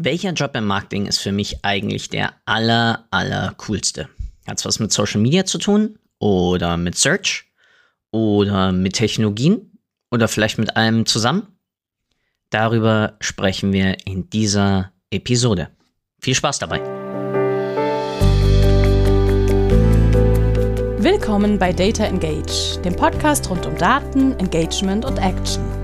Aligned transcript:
Welcher 0.00 0.30
Job 0.30 0.54
im 0.54 0.64
Marketing 0.64 1.06
ist 1.06 1.18
für 1.18 1.32
mich 1.32 1.64
eigentlich 1.64 2.08
der 2.08 2.32
aller, 2.44 3.08
aller 3.10 3.52
coolste? 3.56 4.08
Hat 4.46 4.60
es 4.60 4.64
was 4.64 4.78
mit 4.78 4.92
Social 4.92 5.20
Media 5.20 5.44
zu 5.44 5.58
tun? 5.58 5.98
Oder 6.20 6.76
mit 6.76 6.96
Search? 6.96 7.46
Oder 8.12 8.70
mit 8.70 8.92
Technologien? 8.92 9.76
Oder 10.12 10.28
vielleicht 10.28 10.56
mit 10.56 10.76
allem 10.76 11.04
zusammen? 11.04 11.48
Darüber 12.50 13.16
sprechen 13.18 13.72
wir 13.72 13.96
in 14.06 14.30
dieser 14.30 14.92
Episode. 15.10 15.68
Viel 16.20 16.36
Spaß 16.36 16.60
dabei! 16.60 16.80
Willkommen 21.00 21.58
bei 21.58 21.72
Data 21.72 22.04
Engage, 22.04 22.80
dem 22.84 22.94
Podcast 22.94 23.50
rund 23.50 23.66
um 23.66 23.76
Daten, 23.76 24.38
Engagement 24.38 25.04
und 25.04 25.18
Action. 25.18 25.77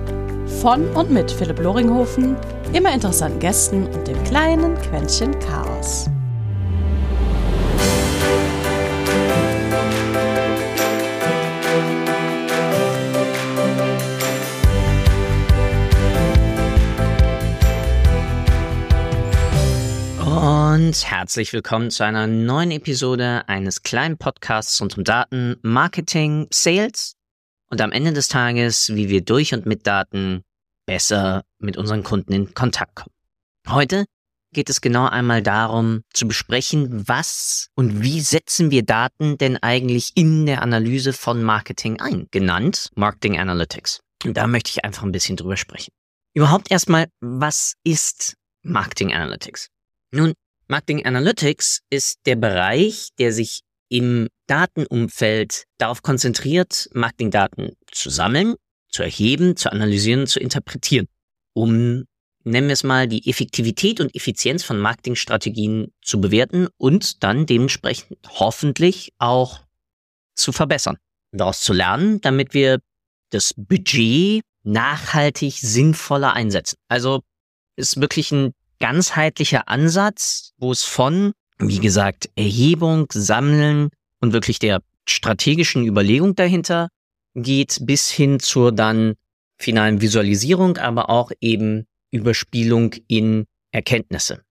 Von 0.47 0.89
und 0.95 1.11
mit 1.11 1.31
Philipp 1.31 1.59
Loringhofen, 1.59 2.37
immer 2.73 2.93
interessanten 2.93 3.39
Gästen 3.39 3.87
und 3.87 4.07
dem 4.07 4.23
kleinen 4.25 4.75
Quäntchen 4.83 5.39
Chaos. 5.41 6.09
Und 20.19 21.11
herzlich 21.11 21.53
willkommen 21.53 21.91
zu 21.91 22.05
einer 22.05 22.27
neuen 22.27 22.71
Episode 22.71 23.45
eines 23.47 23.83
kleinen 23.83 24.19
Podcasts 24.19 24.81
rund 24.81 24.99
um 24.99 25.05
Daten, 25.05 25.57
Marketing, 25.63 26.47
Sales 26.51 27.17
und 27.75 27.81
am 27.81 27.91
Ende 27.91 28.13
des 28.13 28.29
Tages, 28.29 28.95
wie 28.95 29.09
wir 29.09 29.25
durch 29.25 29.53
und 29.53 29.67
mit 29.67 29.85
Daten 29.85 30.45
besser 30.87 31.43
mit 31.59 31.77
unseren 31.77 32.05
Kunden 32.05 32.33
in 32.33 32.55
Kontakt 32.55 32.95
kommen. 32.95 33.13
Heute 33.69 34.05
geht 34.53 34.71
es 34.71 34.81
genau 34.81 35.09
einmal 35.09 35.43
darum 35.43 36.05
zu 36.13 36.29
besprechen, 36.29 37.09
was 37.09 37.71
und 37.75 38.01
wie 38.01 38.21
setzen 38.21 38.71
wir 38.71 38.85
Daten 38.85 39.39
denn 39.39 39.57
eigentlich 39.57 40.13
in 40.15 40.47
der 40.47 40.63
Analyse 40.63 41.13
von 41.13 41.43
Marketing 41.43 42.01
ein, 42.01 42.29
genannt 42.31 42.91
Marketing 42.95 43.41
Analytics. 43.41 43.99
Und 44.25 44.37
da 44.37 44.47
möchte 44.47 44.71
ich 44.71 44.85
einfach 44.85 45.03
ein 45.03 45.11
bisschen 45.11 45.37
drüber 45.37 45.57
sprechen. 45.57 45.93
Überhaupt 46.33 46.71
erstmal, 46.71 47.09
was 47.19 47.75
ist 47.83 48.37
Marketing 48.63 49.13
Analytics? 49.13 49.67
Nun, 50.13 50.35
Marketing 50.69 51.05
Analytics 51.05 51.81
ist 51.91 52.21
der 52.25 52.37
Bereich, 52.37 53.09
der 53.19 53.33
sich 53.33 53.63
im 53.89 54.29
Datenumfeld 54.47 55.65
darauf 55.79 56.03
konzentriert, 56.03 56.89
Marketingdaten 56.93 57.73
zu 57.91 58.11
sammeln, 58.11 58.55
zu 58.89 59.03
erheben, 59.03 59.57
zu 59.57 59.71
analysieren, 59.71 60.27
zu 60.27 60.41
interpretieren, 60.41 61.07
um, 61.53 62.05
nennen 62.45 62.69
wir 62.69 62.75
es 62.75 62.85
mal, 62.85 63.09
die 63.09 63.29
Effektivität 63.29 64.01
und 64.01 64.15
Effizienz 64.15 64.63
von 64.65 64.79
Marketingstrategien 64.79 65.93
zu 66.03 66.21
bewerten 66.21 66.69
und 66.77 67.23
dann 67.23 67.47
dementsprechend 67.47 68.19
hoffentlich 68.29 69.13
auch 69.19 69.61
zu 70.35 70.53
verbessern, 70.53 70.99
daraus 71.33 71.61
zu 71.61 71.73
lernen, 71.73 72.21
damit 72.21 72.55
wir 72.55 72.81
das 73.31 73.55
Budget 73.57 74.43
nachhaltig 74.63 75.55
sinnvoller 75.55 76.33
einsetzen. 76.33 76.77
Also 76.89 77.23
ist 77.77 78.01
wirklich 78.01 78.33
ein 78.33 78.53
ganzheitlicher 78.81 79.69
Ansatz, 79.69 80.53
wo 80.59 80.73
es 80.73 80.85
von, 80.85 81.33
wie 81.59 81.79
gesagt, 81.79 82.31
Erhebung, 82.37 83.07
Sammeln 83.13 83.91
und 84.21 84.33
wirklich 84.33 84.59
der 84.59 84.81
strategischen 85.07 85.87
Überlegung 85.87 86.35
dahinter 86.35 86.89
geht 87.35 87.79
bis 87.83 88.11
hin 88.11 88.41
zur 88.41 88.73
dann 88.73 89.15
finalen 89.59 90.01
Visualisierung, 90.01 90.79
aber 90.79 91.11
auch 91.11 91.31
eben 91.41 91.87
Überspielung 92.11 92.95
in 93.09 93.45
Erkenntnisse. 93.73 94.43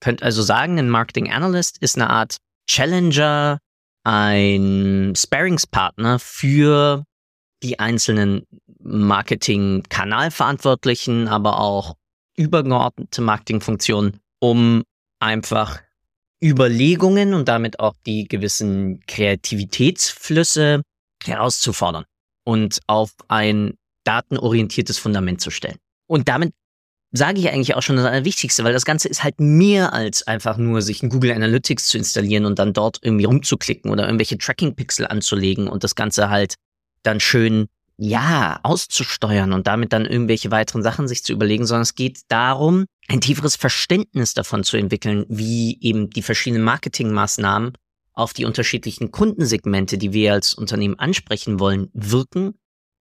Könnt 0.00 0.22
also 0.22 0.40
sagen, 0.42 0.78
ein 0.78 0.88
Marketing 0.88 1.30
Analyst 1.30 1.76
ist 1.78 1.96
eine 1.96 2.08
Art 2.08 2.38
Challenger, 2.66 3.58
ein 4.04 5.12
Sparingspartner 5.16 6.18
für 6.18 7.04
die 7.62 7.78
einzelnen 7.78 8.46
Marketing-Kanalverantwortlichen, 8.82 11.28
aber 11.28 11.60
auch 11.60 11.96
übergeordnete 12.36 13.20
Marketingfunktionen, 13.20 14.18
um 14.38 14.84
einfach 15.18 15.80
Überlegungen 16.42 17.34
und 17.34 17.48
damit 17.48 17.80
auch 17.80 17.94
die 18.06 18.24
gewissen 18.24 19.00
Kreativitätsflüsse 19.06 20.82
herauszufordern 21.22 22.04
und 22.44 22.80
auf 22.86 23.12
ein 23.28 23.74
datenorientiertes 24.04 24.98
Fundament 24.98 25.40
zu 25.40 25.50
stellen. 25.50 25.76
Und 26.06 26.28
damit 26.28 26.52
sage 27.12 27.40
ich 27.40 27.50
eigentlich 27.50 27.74
auch 27.74 27.82
schon 27.82 27.96
das 27.96 28.06
Allerwichtigste, 28.06 28.64
weil 28.64 28.72
das 28.72 28.84
Ganze 28.84 29.08
ist 29.08 29.24
halt 29.24 29.40
mehr 29.40 29.92
als 29.92 30.26
einfach 30.26 30.56
nur 30.56 30.80
sich 30.80 31.02
ein 31.02 31.10
Google 31.10 31.32
Analytics 31.32 31.88
zu 31.88 31.98
installieren 31.98 32.44
und 32.44 32.58
dann 32.58 32.72
dort 32.72 32.98
irgendwie 33.02 33.24
rumzuklicken 33.24 33.90
oder 33.90 34.04
irgendwelche 34.06 34.38
Tracking-Pixel 34.38 35.06
anzulegen 35.06 35.68
und 35.68 35.82
das 35.84 35.94
Ganze 35.94 36.30
halt 36.30 36.54
dann 37.02 37.20
schön, 37.20 37.66
ja, 37.96 38.60
auszusteuern 38.62 39.52
und 39.52 39.66
damit 39.66 39.92
dann 39.92 40.06
irgendwelche 40.06 40.50
weiteren 40.50 40.82
Sachen 40.82 41.08
sich 41.08 41.22
zu 41.22 41.32
überlegen, 41.32 41.66
sondern 41.66 41.82
es 41.82 41.94
geht 41.94 42.20
darum, 42.28 42.86
ein 43.10 43.20
tieferes 43.20 43.56
Verständnis 43.56 44.34
davon 44.34 44.62
zu 44.62 44.76
entwickeln, 44.76 45.26
wie 45.28 45.76
eben 45.80 46.10
die 46.10 46.22
verschiedenen 46.22 46.62
Marketingmaßnahmen 46.62 47.72
auf 48.12 48.32
die 48.32 48.44
unterschiedlichen 48.44 49.10
Kundensegmente, 49.10 49.98
die 49.98 50.12
wir 50.12 50.32
als 50.32 50.54
Unternehmen 50.54 50.96
ansprechen 50.96 51.58
wollen, 51.58 51.90
wirken 51.92 52.54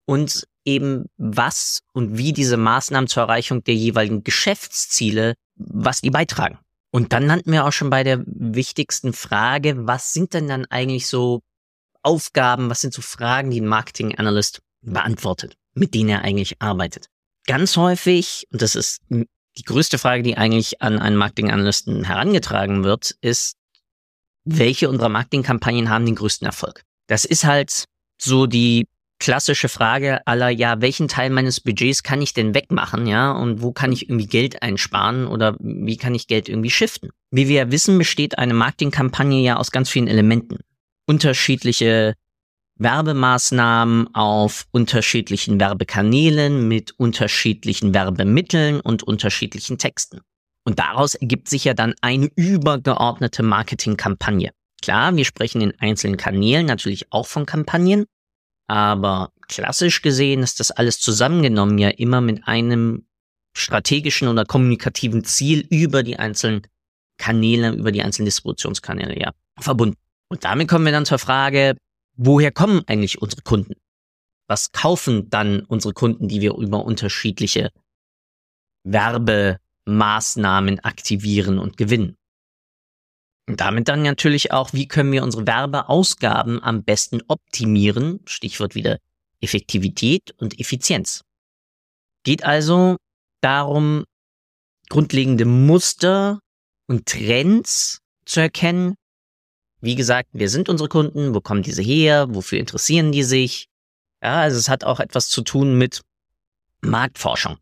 und 0.05 0.47
eben 0.65 1.07
was 1.17 1.81
und 1.93 2.17
wie 2.17 2.33
diese 2.33 2.57
Maßnahmen 2.57 3.09
zur 3.09 3.25
Erreichung 3.25 3.65
der 3.65 3.75
jeweiligen 3.75 4.23
Geschäftsziele, 4.23 5.35
was 5.57 6.03
die 6.03 6.11
beitragen. 6.11 6.61
Und 6.93 7.13
dann 7.13 7.27
landen 7.27 7.51
wir 7.51 7.65
auch 7.65 7.73
schon 7.73 7.91
bei 7.91 8.05
der 8.05 8.23
wichtigsten 8.27 9.13
Frage, 9.13 9.89
was 9.89 10.13
sind 10.13 10.35
denn 10.35 10.47
dann 10.47 10.67
eigentlich 10.67 11.09
so 11.09 11.41
Aufgaben, 12.05 12.71
was 12.71 12.81
sind 12.81 12.95
so 12.95 13.03
Fragen, 13.03 13.51
die 13.51 13.61
ein 13.61 13.67
Marketing 13.67 14.17
Analyst 14.17 14.63
beantwortet, 14.83 15.57
mit 15.75 15.95
denen 15.95 16.11
er 16.11 16.23
eigentlich 16.23 16.63
arbeitet. 16.63 17.09
Ganz 17.49 17.77
häufig, 17.77 18.47
und 18.53 18.63
das 18.63 18.77
ist 18.77 19.01
die 19.59 19.63
größte 19.63 19.99
Frage, 19.99 20.23
die 20.23 20.37
eigentlich 20.37 20.83
an 20.83 20.99
einen 20.99 21.17
Marketing 21.17 21.51
Analysten 21.51 22.05
herangetragen 22.05 22.85
wird, 22.85 23.15
ist, 23.21 23.57
welche 24.45 24.89
unserer 24.89 25.09
Marketingkampagnen 25.09 25.91
haben 25.91 26.07
den 26.07 26.15
größten 26.15 26.47
Erfolg? 26.47 26.83
Das 27.09 27.25
ist 27.25 27.45
halt 27.45 27.85
so 28.21 28.47
die 28.47 28.87
klassische 29.19 29.69
Frage 29.69 30.27
aller, 30.27 30.51
ja, 30.51 30.81
welchen 30.81 31.09
Teil 31.09 31.31
meines 31.31 31.61
Budgets 31.61 32.03
kann 32.03 32.21
ich 32.21 32.35
denn 32.35 32.55
wegmachen, 32.55 33.07
ja, 33.07 33.33
und 33.33 33.63
wo 33.63 33.73
kann 33.73 33.93
ich 33.93 34.09
irgendwie 34.09 34.27
Geld 34.27 34.63
einsparen 34.63 35.27
oder 35.27 35.57
wie 35.59 35.97
kann 35.97 36.15
ich 36.15 36.27
Geld 36.27 36.49
irgendwie 36.49 36.71
shiften? 36.71 37.11
Wie 37.31 37.49
wir 37.49 37.71
wissen, 37.71 37.99
besteht 37.99 38.39
eine 38.39 38.55
Marketingkampagne 38.55 39.41
ja 39.41 39.57
aus 39.57 39.71
ganz 39.71 39.89
vielen 39.89 40.09
Elementen. 40.09 40.59
Unterschiedliche 41.07 42.15
Werbemaßnahmen 42.79 44.15
auf 44.15 44.67
unterschiedlichen 44.71 45.59
Werbekanälen 45.59 46.69
mit 46.69 46.93
unterschiedlichen 46.99 47.95
Werbemitteln 47.95 48.81
und 48.81 49.03
unterschiedlichen 49.03 49.79
Texten. 49.79 50.21
Und 50.65 50.79
daraus 50.79 51.15
ergibt 51.15 51.49
sich 51.49 51.65
ja 51.65 51.75
dann 51.75 51.95
eine 52.01 52.29
übergeordnete 52.35 53.43
Marketingkampagne. 53.43 54.51
Klar, 54.83 55.17
wir 55.17 55.25
sprechen 55.25 55.61
in 55.61 55.79
einzelnen 55.79 56.17
Kanälen 56.17 56.67
natürlich 56.67 57.13
auch 57.13 57.27
von 57.27 57.47
Kampagnen, 57.47 58.05
aber 58.67 59.31
klassisch 59.49 60.03
gesehen 60.03 60.43
ist 60.43 60.61
das 60.61 60.71
alles 60.71 60.99
zusammengenommen 61.01 61.79
ja 61.79 61.89
immer 61.89 62.21
mit 62.21 62.47
einem 62.47 63.07
strategischen 63.57 64.29
oder 64.29 64.45
kommunikativen 64.45 65.25
Ziel 65.25 65.67
über 65.71 66.03
die 66.03 66.19
einzelnen 66.19 66.63
Kanäle, 67.17 67.71
über 67.73 67.93
die 67.93 68.03
einzelnen 68.03 68.27
Distributionskanäle 68.27 69.19
ja 69.19 69.33
verbunden. 69.59 69.97
Und 70.29 70.45
damit 70.45 70.69
kommen 70.69 70.85
wir 70.85 70.93
dann 70.93 71.07
zur 71.07 71.19
Frage, 71.19 71.77
woher 72.17 72.53
kommen 72.53 72.83
eigentlich 72.87 73.21
unsere 73.23 73.43
Kunden? 73.43 73.75
Was 74.49 74.73
kaufen 74.73 75.29
dann 75.31 75.61
unsere 75.61 75.95
Kunden, 75.95 76.29
die 76.29 76.41
wir 76.41 76.55
über 76.55 76.85
unterschiedliche 76.85 77.71
Werbe 78.85 79.59
Maßnahmen 79.87 80.81
aktivieren 80.81 81.59
und 81.59 81.77
gewinnen. 81.77 82.17
Und 83.49 83.61
damit 83.61 83.89
dann 83.89 84.03
natürlich 84.03 84.51
auch, 84.51 84.73
wie 84.73 84.89
können 84.89 85.13
wir 85.13 85.23
unsere 85.23 85.47
Werbeausgaben 85.47 86.63
am 86.63 86.83
besten 86.83 87.23
optimieren, 87.29 88.21
Stichwort 88.27 88.75
wieder 88.75 88.99
Effektivität 89.41 90.33
und 90.39 90.59
Effizienz. 90.59 91.23
Geht 92.25 92.45
also 92.45 92.97
darum, 93.41 94.05
grundlegende 94.89 95.45
Muster 95.45 96.41
und 96.89 97.07
Trends 97.07 98.01
zu 98.25 98.41
erkennen. 98.41 98.97
Wie 99.87 99.95
gesagt, 99.95 100.31
wer 100.33 100.49
sind 100.49 100.69
unsere 100.69 100.89
Kunden? 100.89 101.33
Wo 101.33 101.41
kommen 101.41 101.63
diese 101.63 101.81
her? 101.81 102.27
Wofür 102.35 102.59
interessieren 102.59 103.13
die 103.13 103.23
sich? 103.23 103.69
Ja, 104.21 104.41
also 104.41 104.59
es 104.59 104.69
hat 104.69 104.83
auch 104.83 104.99
etwas 104.99 105.29
zu 105.29 105.43
tun 105.43 105.79
mit 105.79 106.03
Marktforschung. 106.81 107.59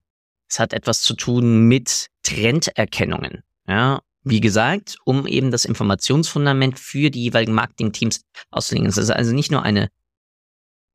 Es 0.48 0.58
hat 0.58 0.72
etwas 0.72 1.02
zu 1.02 1.12
tun 1.12 1.68
mit 1.68 2.08
Trenderkennungen. 2.22 3.42
Ja, 3.68 4.00
wie 4.22 4.40
gesagt, 4.40 4.96
um 5.04 5.26
eben 5.26 5.50
das 5.50 5.66
Informationsfundament 5.66 6.78
für 6.78 7.10
die 7.10 7.24
jeweiligen 7.24 7.52
Marketingteams 7.52 8.22
auszulegen. 8.50 8.88
Es 8.88 8.96
ist 8.96 9.10
also 9.10 9.34
nicht 9.34 9.50
nur 9.50 9.62
eine 9.62 9.90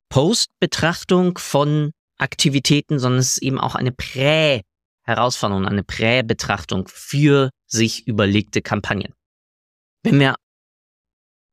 Post-Betrachtung 0.10 1.38
von 1.38 1.92
Aktivitäten, 2.18 2.98
sondern 2.98 3.20
es 3.20 3.34
ist 3.34 3.44
eben 3.44 3.60
auch 3.60 3.76
eine 3.76 3.92
Prä- 3.92 4.64
Herausforderung, 5.04 5.68
eine 5.68 5.84
Präbetrachtung 5.84 6.88
für 6.88 7.52
sich 7.68 8.08
überlegte 8.08 8.64
Kampagnen. 8.64 9.14
Wenn 10.04 10.20
wir 10.20 10.36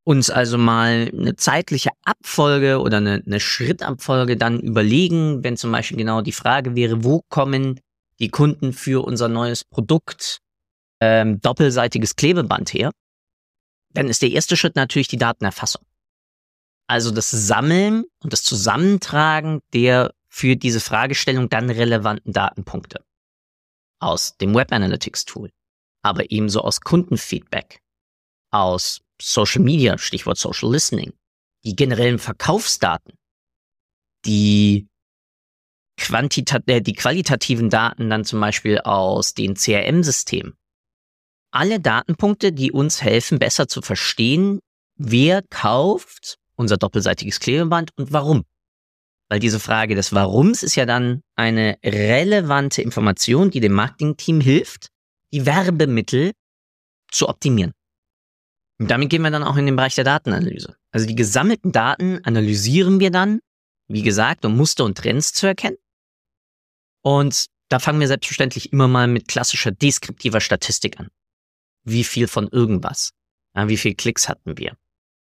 uns 0.07 0.29
also 0.29 0.57
mal 0.57 1.11
eine 1.11 1.35
zeitliche 1.35 1.89
Abfolge 2.05 2.79
oder 2.79 2.97
eine, 2.97 3.21
eine 3.25 3.41
Schrittabfolge 3.41 4.37
dann 4.37 4.61
überlegen, 4.61 5.43
wenn 5.43 5.57
zum 5.57 5.69
Beispiel 5.73 5.97
genau 5.97 6.21
die 6.21 6.31
Frage 6.31 6.77
wäre, 6.77 7.03
wo 7.03 7.23
kommen 7.27 7.81
die 8.19 8.29
Kunden 8.29 8.71
für 8.71 9.05
unser 9.05 9.27
neues 9.27 9.65
Produkt 9.65 10.39
ähm, 11.01 11.41
doppelseitiges 11.41 12.15
Klebeband 12.15 12.73
her, 12.73 12.91
dann 13.93 14.07
ist 14.07 14.21
der 14.21 14.31
erste 14.31 14.55
Schritt 14.55 14.77
natürlich 14.77 15.09
die 15.09 15.17
Datenerfassung. 15.17 15.83
Also 16.87 17.11
das 17.11 17.29
Sammeln 17.29 18.05
und 18.23 18.31
das 18.31 18.43
Zusammentragen 18.43 19.59
der 19.73 20.13
für 20.29 20.55
diese 20.55 20.79
Fragestellung 20.79 21.49
dann 21.49 21.69
relevanten 21.69 22.31
Datenpunkte 22.31 23.03
aus 23.99 24.37
dem 24.37 24.55
Web 24.55 24.71
Analytics 24.71 25.25
Tool, 25.25 25.51
aber 26.01 26.31
ebenso 26.31 26.61
aus 26.61 26.79
Kundenfeedback, 26.79 27.81
aus 28.51 29.01
Social 29.21 29.63
Media, 29.63 29.97
Stichwort 29.97 30.37
Social 30.37 30.71
Listening, 30.71 31.13
die 31.63 31.75
generellen 31.75 32.19
Verkaufsdaten, 32.19 33.13
die, 34.25 34.87
Quantitat 35.97 36.63
äh, 36.67 36.81
die 36.81 36.93
qualitativen 36.93 37.69
Daten 37.69 38.09
dann 38.09 38.23
zum 38.23 38.39
Beispiel 38.39 38.79
aus 38.79 39.33
den 39.33 39.55
CRM-Systemen. 39.55 40.53
Alle 41.51 41.79
Datenpunkte, 41.79 42.51
die 42.51 42.71
uns 42.71 43.01
helfen, 43.01 43.39
besser 43.39 43.67
zu 43.67 43.81
verstehen, 43.81 44.59
wer 44.95 45.41
kauft 45.41 46.37
unser 46.55 46.77
doppelseitiges 46.77 47.39
Klebeband 47.39 47.91
und 47.97 48.11
warum. 48.13 48.43
Weil 49.29 49.39
diese 49.39 49.59
Frage 49.59 49.95
des 49.95 50.13
Warums 50.13 50.63
ist 50.63 50.75
ja 50.75 50.85
dann 50.85 51.21
eine 51.35 51.77
relevante 51.83 52.81
Information, 52.81 53.49
die 53.49 53.59
dem 53.59 53.73
Marketingteam 53.73 54.39
hilft, 54.39 54.89
die 55.33 55.45
Werbemittel 55.45 56.31
zu 57.11 57.27
optimieren. 57.27 57.73
Und 58.79 58.91
damit 58.91 59.09
gehen 59.09 59.23
wir 59.23 59.31
dann 59.31 59.43
auch 59.43 59.57
in 59.57 59.65
den 59.65 59.75
Bereich 59.75 59.95
der 59.95 60.03
Datenanalyse. 60.03 60.75
Also 60.91 61.07
die 61.07 61.15
gesammelten 61.15 61.71
Daten 61.71 62.23
analysieren 62.23 62.99
wir 62.99 63.11
dann, 63.11 63.39
wie 63.87 64.03
gesagt, 64.03 64.45
um 64.45 64.55
Muster 64.55 64.85
und 64.85 64.97
Trends 64.97 65.33
zu 65.33 65.47
erkennen. 65.47 65.77
Und 67.01 67.47
da 67.69 67.79
fangen 67.79 67.99
wir 67.99 68.07
selbstverständlich 68.07 68.71
immer 68.71 68.87
mal 68.87 69.07
mit 69.07 69.27
klassischer 69.27 69.71
deskriptiver 69.71 70.41
Statistik 70.41 70.99
an. 70.99 71.09
Wie 71.83 72.03
viel 72.03 72.27
von 72.27 72.47
irgendwas? 72.49 73.11
Ja, 73.55 73.67
wie 73.67 73.77
viele 73.77 73.95
Klicks 73.95 74.29
hatten 74.29 74.57
wir? 74.57 74.77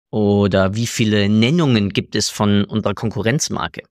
Oder 0.09 0.75
wie 0.75 0.88
viele 0.88 1.30
Nennungen 1.30 1.89
gibt 1.89 2.15
es 2.15 2.30
von 2.30 2.63
unserer 2.63 2.94
Konkurrenzmarke? 2.94 3.83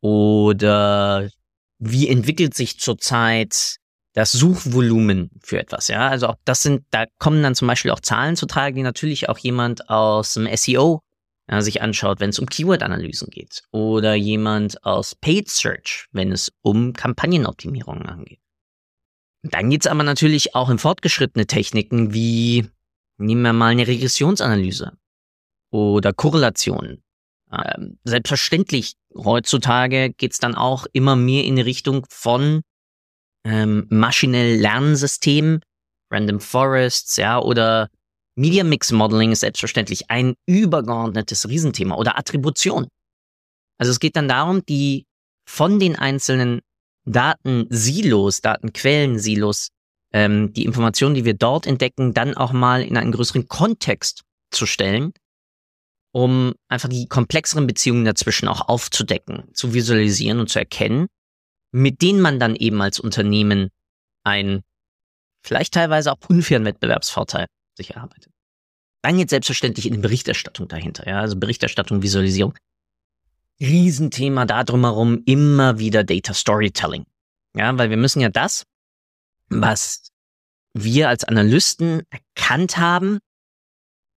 Oder 0.00 1.30
wie 1.78 2.08
entwickelt 2.08 2.54
sich 2.54 2.78
zurzeit 2.78 3.77
das 4.18 4.32
Suchvolumen 4.32 5.30
für 5.40 5.60
etwas, 5.60 5.86
ja? 5.86 6.08
Also 6.08 6.26
auch 6.26 6.34
das 6.44 6.62
sind, 6.62 6.84
da 6.90 7.04
kommen 7.18 7.40
dann 7.40 7.54
zum 7.54 7.68
Beispiel 7.68 7.92
auch 7.92 8.00
Zahlen 8.00 8.34
zu 8.34 8.46
tragen, 8.46 8.74
die 8.74 8.82
natürlich 8.82 9.28
auch 9.28 9.38
jemand 9.38 9.88
aus 9.88 10.34
dem 10.34 10.48
SEO 10.56 11.02
ja, 11.48 11.60
sich 11.60 11.82
anschaut, 11.82 12.18
wenn 12.18 12.30
es 12.30 12.40
um 12.40 12.46
Keyword-Analysen 12.46 13.30
geht. 13.30 13.62
Oder 13.70 14.16
jemand 14.16 14.84
aus 14.84 15.14
Paid 15.14 15.48
Search, 15.48 16.08
wenn 16.10 16.32
es 16.32 16.52
um 16.62 16.94
Kampagnenoptimierungen 16.94 18.06
angeht. 18.06 18.40
Dann 19.42 19.70
geht's 19.70 19.86
aber 19.86 20.02
natürlich 20.02 20.56
auch 20.56 20.68
in 20.68 20.78
fortgeschrittene 20.78 21.46
Techniken 21.46 22.12
wie, 22.12 22.68
nehmen 23.18 23.42
wir 23.42 23.52
mal 23.52 23.68
eine 23.68 23.86
Regressionsanalyse 23.86 24.98
oder 25.70 26.12
Korrelationen. 26.12 27.04
Ähm, 27.52 28.00
selbstverständlich, 28.02 28.94
heutzutage 29.14 30.10
geht's 30.10 30.38
dann 30.38 30.56
auch 30.56 30.86
immer 30.92 31.14
mehr 31.14 31.44
in 31.44 31.54
die 31.54 31.62
Richtung 31.62 32.04
von 32.10 32.62
ähm, 33.44 33.86
maschinell 33.90 34.56
Lernsystemen, 34.56 35.60
Random 36.10 36.40
Forests, 36.40 37.16
ja, 37.16 37.38
oder 37.38 37.88
Media 38.36 38.64
Mix 38.64 38.92
Modeling 38.92 39.32
ist 39.32 39.40
selbstverständlich 39.40 40.10
ein 40.10 40.34
übergeordnetes 40.46 41.48
Riesenthema 41.48 41.96
oder 41.96 42.18
Attribution. 42.18 42.86
Also 43.78 43.92
es 43.92 44.00
geht 44.00 44.16
dann 44.16 44.28
darum, 44.28 44.64
die 44.66 45.06
von 45.48 45.80
den 45.80 45.96
einzelnen 45.96 46.60
Datensilos, 47.04 48.40
Datenquellen-Silos, 48.40 49.68
ähm, 50.12 50.52
die 50.52 50.64
Informationen, 50.64 51.14
die 51.14 51.24
wir 51.24 51.34
dort 51.34 51.66
entdecken, 51.66 52.14
dann 52.14 52.36
auch 52.36 52.52
mal 52.52 52.82
in 52.82 52.96
einen 52.96 53.12
größeren 53.12 53.48
Kontext 53.48 54.22
zu 54.50 54.66
stellen 54.66 55.12
um 56.12 56.54
einfach 56.68 56.88
die 56.88 57.06
komplexeren 57.06 57.66
Beziehungen 57.66 58.04
dazwischen 58.04 58.48
auch 58.48 58.68
aufzudecken, 58.68 59.44
zu 59.54 59.74
visualisieren 59.74 60.40
und 60.40 60.48
zu 60.48 60.58
erkennen, 60.58 61.06
mit 61.72 62.02
denen 62.02 62.20
man 62.20 62.38
dann 62.38 62.56
eben 62.56 62.80
als 62.80 63.00
Unternehmen 63.00 63.70
einen 64.24 64.62
vielleicht 65.42 65.74
teilweise 65.74 66.12
auch 66.12 66.18
unfairen 66.28 66.64
Wettbewerbsvorteil 66.64 67.46
sich 67.76 67.90
erarbeitet. 67.90 68.32
Dann 69.02 69.18
jetzt 69.18 69.30
selbstverständlich 69.30 69.86
in 69.86 69.94
die 69.94 70.00
Berichterstattung 70.00 70.68
dahinter, 70.68 71.08
ja, 71.08 71.20
also 71.20 71.36
Berichterstattung, 71.36 72.02
Visualisierung. 72.02 72.54
Riesenthema 73.60 74.44
da 74.44 74.64
drumherum 74.64 75.22
immer 75.24 75.78
wieder 75.78 76.04
Data 76.04 76.34
Storytelling. 76.34 77.04
Ja, 77.56 77.76
weil 77.76 77.90
wir 77.90 77.96
müssen 77.96 78.20
ja 78.20 78.28
das, 78.28 78.64
was 79.48 80.10
wir 80.74 81.08
als 81.08 81.24
Analysten 81.24 82.02
erkannt 82.10 82.76
haben, 82.76 83.18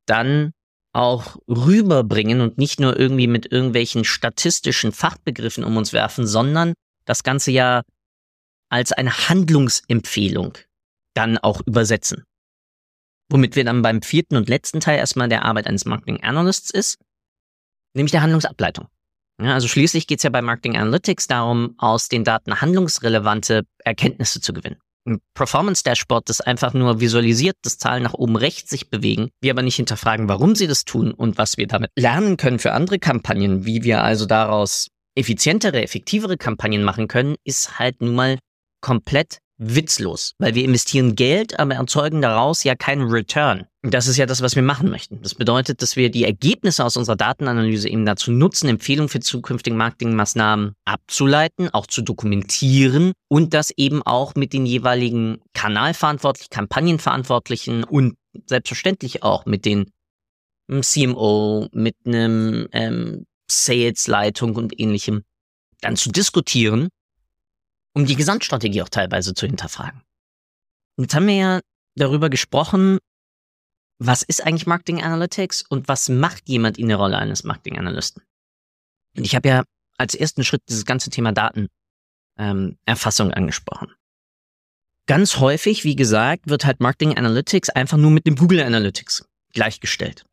dann 0.06 0.52
auch 0.94 1.38
rüberbringen 1.48 2.42
und 2.42 2.58
nicht 2.58 2.80
nur 2.80 3.00
irgendwie 3.00 3.28
mit 3.28 3.52
irgendwelchen 3.52 4.04
statistischen 4.04 4.92
Fachbegriffen 4.92 5.64
um 5.64 5.78
uns 5.78 5.94
werfen, 5.94 6.28
sondern 6.28 6.74
das 7.06 7.24
Ganze 7.24 7.52
ja 7.52 7.84
als 8.70 8.92
eine 8.92 9.30
Handlungsempfehlung 9.30 10.58
dann 11.14 11.38
auch 11.38 11.62
übersetzen. 11.66 12.24
Womit 13.30 13.56
wir 13.56 13.64
dann 13.64 13.82
beim 13.82 14.02
vierten 14.02 14.36
und 14.36 14.50
letzten 14.50 14.80
Teil 14.80 14.98
erstmal 14.98 15.30
der 15.30 15.44
Arbeit 15.44 15.68
eines 15.68 15.86
Marketing 15.86 16.22
Analysts 16.24 16.70
ist, 16.70 17.00
nämlich 17.94 18.12
der 18.12 18.22
Handlungsableitung. 18.22 18.88
Ja, 19.42 19.54
also 19.54 19.68
schließlich 19.68 20.08
geht 20.08 20.20
es 20.20 20.24
ja 20.24 20.30
bei 20.30 20.42
Marketing 20.42 20.78
Analytics 20.78 21.28
darum, 21.28 21.76
aus 21.78 22.10
den 22.10 22.24
Daten 22.24 22.62
handlungsrelevante 22.62 23.64
Erkenntnisse 23.84 24.42
zu 24.42 24.54
gewinnen 24.54 24.80
ein 25.06 25.20
Performance-Dashboard, 25.34 26.30
das 26.30 26.42
einfach 26.42 26.74
nur 26.74 27.00
visualisiert, 27.00 27.58
dass 27.64 27.78
Zahlen 27.78 28.04
nach 28.04 28.14
oben 28.14 28.36
rechts 28.36 28.70
sich 28.70 28.90
bewegen, 28.90 29.30
wir 29.42 29.52
aber 29.52 29.62
nicht 29.62 29.76
hinterfragen, 29.76 30.28
warum 30.28 30.56
sie 30.56 30.68
das 30.68 30.86
tun 30.86 31.12
und 31.12 31.38
was 31.38 31.58
wir 31.58 31.68
damit 31.68 31.92
lernen 31.96 32.38
können 32.38 32.60
für 32.60 32.74
andere 32.74 33.00
Kampagnen, 33.00 33.66
wie 33.66 33.84
wir 33.84 34.04
also 34.04 34.26
daraus 34.26 34.88
effizientere, 35.16 35.82
effektivere 35.82 36.38
Kampagnen 36.38 36.84
machen 36.84 37.08
können, 37.08 37.36
ist 37.44 37.80
halt 37.80 38.02
nun 38.02 38.16
mal 38.16 38.40
komplett 38.82 39.40
witzlos, 39.62 40.34
weil 40.40 40.56
wir 40.56 40.64
investieren 40.64 41.16
Geld, 41.16 41.60
aber 41.60 41.76
erzeugen 41.76 42.22
daraus 42.22 42.64
ja 42.64 42.76
keinen 42.76 43.12
Return. 43.12 43.68
Das 43.84 44.08
ist 44.08 44.18
ja 44.18 44.26
das, 44.26 44.42
was 44.42 44.56
wir 44.56 44.64
machen 44.64 44.90
möchten. 44.90 45.22
Das 45.22 45.36
bedeutet, 45.36 45.82
dass 45.82 45.96
wir 45.96 46.10
die 46.10 46.24
Ergebnisse 46.24 46.84
aus 46.84 46.98
unserer 46.98 47.16
Datenanalyse 47.16 47.88
eben 47.88 48.06
dazu 48.06 48.32
nutzen, 48.32 48.70
Empfehlungen 48.70 49.10
für 49.10 49.20
zukünftige 49.20 49.76
Marketingmaßnahmen 49.76 50.74
abzuleiten, 50.86 51.70
auch 51.74 51.86
zu 51.86 52.02
dokumentieren 52.02 53.14
und 53.28 53.54
das 53.54 53.72
eben 53.78 54.02
auch 54.02 54.34
mit 54.34 54.54
den 54.54 54.66
jeweiligen 54.66 55.42
Kanalverantwortlichen, 55.54 56.50
Kampagnenverantwortlichen 56.50 57.84
und 57.84 58.16
selbstverständlich 58.48 59.22
auch 59.22 59.46
mit 59.46 59.66
den 59.66 59.92
CMO, 60.82 61.68
mit 61.72 61.96
einem 62.06 62.68
ähm, 62.72 63.26
Sales-Leitung 63.52 64.56
und 64.56 64.80
ähnlichem 64.80 65.24
dann 65.82 65.96
zu 65.96 66.12
diskutieren 66.12 66.90
um 67.94 68.06
die 68.06 68.16
Gesamtstrategie 68.16 68.82
auch 68.82 68.90
teilweise 68.90 69.34
zu 69.34 69.46
hinterfragen. 69.46 70.02
Und 70.96 71.06
jetzt 71.06 71.16
haben 71.16 71.28
wir 71.28 71.36
ja 71.36 71.60
darüber 71.96 72.30
gesprochen, 72.30 73.00
was 74.00 74.24
ist 74.24 74.46
eigentlich 74.46 74.66
Marketing 74.66 75.04
Analytics 75.04 75.64
und 75.70 75.88
was 75.88 76.10
macht 76.10 76.50
jemand 76.50 76.78
in 76.78 76.88
der 76.88 76.98
Rolle 76.98 77.18
eines 77.18 77.44
Marketing 77.44 77.78
Analysten? 77.78 78.24
Und 79.16 79.26
ich 79.26 79.36
habe 79.36 79.48
ja 79.48 79.64
als 79.98 80.16
ersten 80.16 80.44
Schritt 80.44 80.64
dieses 80.70 80.86
ganze 80.86 81.10
Thema 81.10 81.34
Datenerfassung 81.34 83.28
ähm, 83.28 83.34
angesprochen. 83.34 83.94
Ganz 85.08 85.38
häufig, 85.38 85.84
wie 85.84 85.96
gesagt, 85.96 86.48
wird 86.48 86.66
halt 86.66 86.80
Marketing 86.80 87.18
Analytics 87.18 87.70
einfach 87.70 87.98
nur 87.98 88.12
mit 88.12 88.26
dem 88.26 88.36
Google 88.36 88.62
Analytics 88.62 89.28
gleichgestellt 89.54 90.26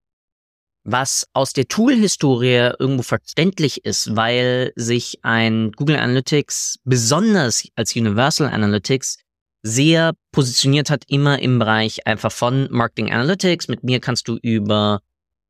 was 0.91 1.29
aus 1.35 1.53
der 1.53 1.69
Tool-Historie 1.69 2.73
irgendwo 2.79 3.03
verständlich 3.03 3.85
ist, 3.85 4.17
weil 4.17 4.73
sich 4.75 5.19
ein 5.23 5.73
Google 5.73 5.97
Analytics 5.97 6.79
besonders 6.85 7.69
als 7.77 7.95
Universal 7.95 8.49
Analytics 8.49 9.19
sehr 9.63 10.15
positioniert 10.33 10.89
hat, 10.89 11.05
immer 11.09 11.41
im 11.41 11.59
Bereich 11.59 12.07
einfach 12.07 12.33
von 12.33 12.69
Marketing 12.71 13.13
Analytics. 13.13 13.69
Mit 13.69 13.85
mir 13.85 14.01
kannst 14.01 14.29
du 14.29 14.39
über 14.41 15.01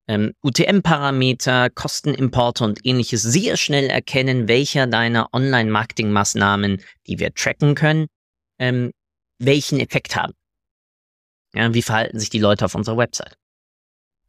ähm, 0.08 0.32
UTM-Parameter, 0.42 1.70
Kostenimporte 1.70 2.64
und 2.64 2.84
ähnliches 2.84 3.22
sehr 3.22 3.56
schnell 3.56 3.90
erkennen, 3.90 4.48
welcher 4.48 4.88
deiner 4.88 5.28
Online-Marketing-Maßnahmen, 5.32 6.82
die 7.06 7.20
wir 7.20 7.32
tracken 7.32 7.76
können, 7.76 8.06
ähm, 8.58 8.90
welchen 9.38 9.78
Effekt 9.78 10.16
haben. 10.16 10.32
Ja, 11.54 11.72
wie 11.74 11.82
verhalten 11.82 12.18
sich 12.18 12.30
die 12.30 12.40
Leute 12.40 12.64
auf 12.64 12.74
unserer 12.74 12.96
Website? 12.96 13.36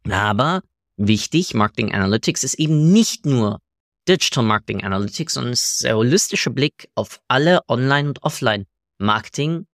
Aber 0.08 0.62
wichtig, 1.00 1.54
Marketing 1.54 1.92
Analytics 1.92 2.44
ist 2.44 2.54
eben 2.54 2.92
nicht 2.92 3.26
nur 3.26 3.60
Digital 4.08 4.44
Marketing 4.44 4.82
Analytics, 4.84 5.34
sondern 5.34 5.52
es 5.52 5.72
ist 5.72 5.84
der 5.84 5.96
holistische 5.96 6.50
Blick 6.50 6.90
auf 6.94 7.20
alle 7.28 7.60
Online- 7.68 8.08
und 8.08 8.22
Offline 8.22 8.66
Marketing, 8.98 9.66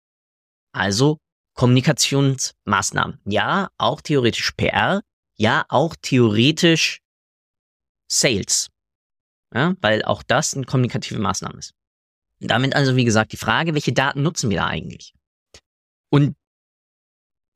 also 0.73 1.19
Kommunikationsmaßnahmen. 1.55 3.21
Ja, 3.27 3.69
auch 3.79 4.01
theoretisch 4.01 4.53
PR, 4.53 5.03
ja, 5.37 5.65
auch 5.69 5.95
theoretisch 6.01 7.01
Sales. 8.11 8.69
Ja, 9.55 9.75
weil 9.81 10.05
auch 10.05 10.23
das 10.23 10.55
eine 10.55 10.65
kommunikative 10.65 11.21
Maßnahme 11.21 11.59
ist. 11.59 11.75
Damit 12.41 12.75
also, 12.75 12.97
wie 12.97 13.05
gesagt, 13.05 13.33
die 13.33 13.37
Frage, 13.37 13.75
welche 13.75 13.93
Daten 13.93 14.23
nutzen 14.23 14.51
wir 14.51 14.59
da 14.59 14.67
eigentlich? 14.67 15.15
Und 16.11 16.37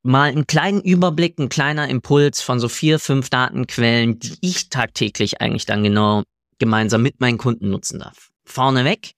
mal 0.02 0.30
einen 0.30 0.46
kleinen 0.46 0.80
Überblick, 0.80 1.38
ein 1.38 1.48
kleiner 1.48 1.88
Impuls 1.88 2.40
von 2.40 2.60
so 2.60 2.68
vier, 2.68 2.98
fünf 2.98 3.30
Datenquellen, 3.30 4.18
die 4.18 4.36
ich 4.40 4.68
tagtäglich 4.68 5.40
eigentlich 5.40 5.66
dann 5.66 5.82
genau 5.82 6.22
gemeinsam 6.58 7.02
mit 7.02 7.20
meinen 7.20 7.38
Kunden 7.38 7.70
nutzen 7.70 7.98
darf. 8.00 8.30
Vorneweg, 8.44 9.12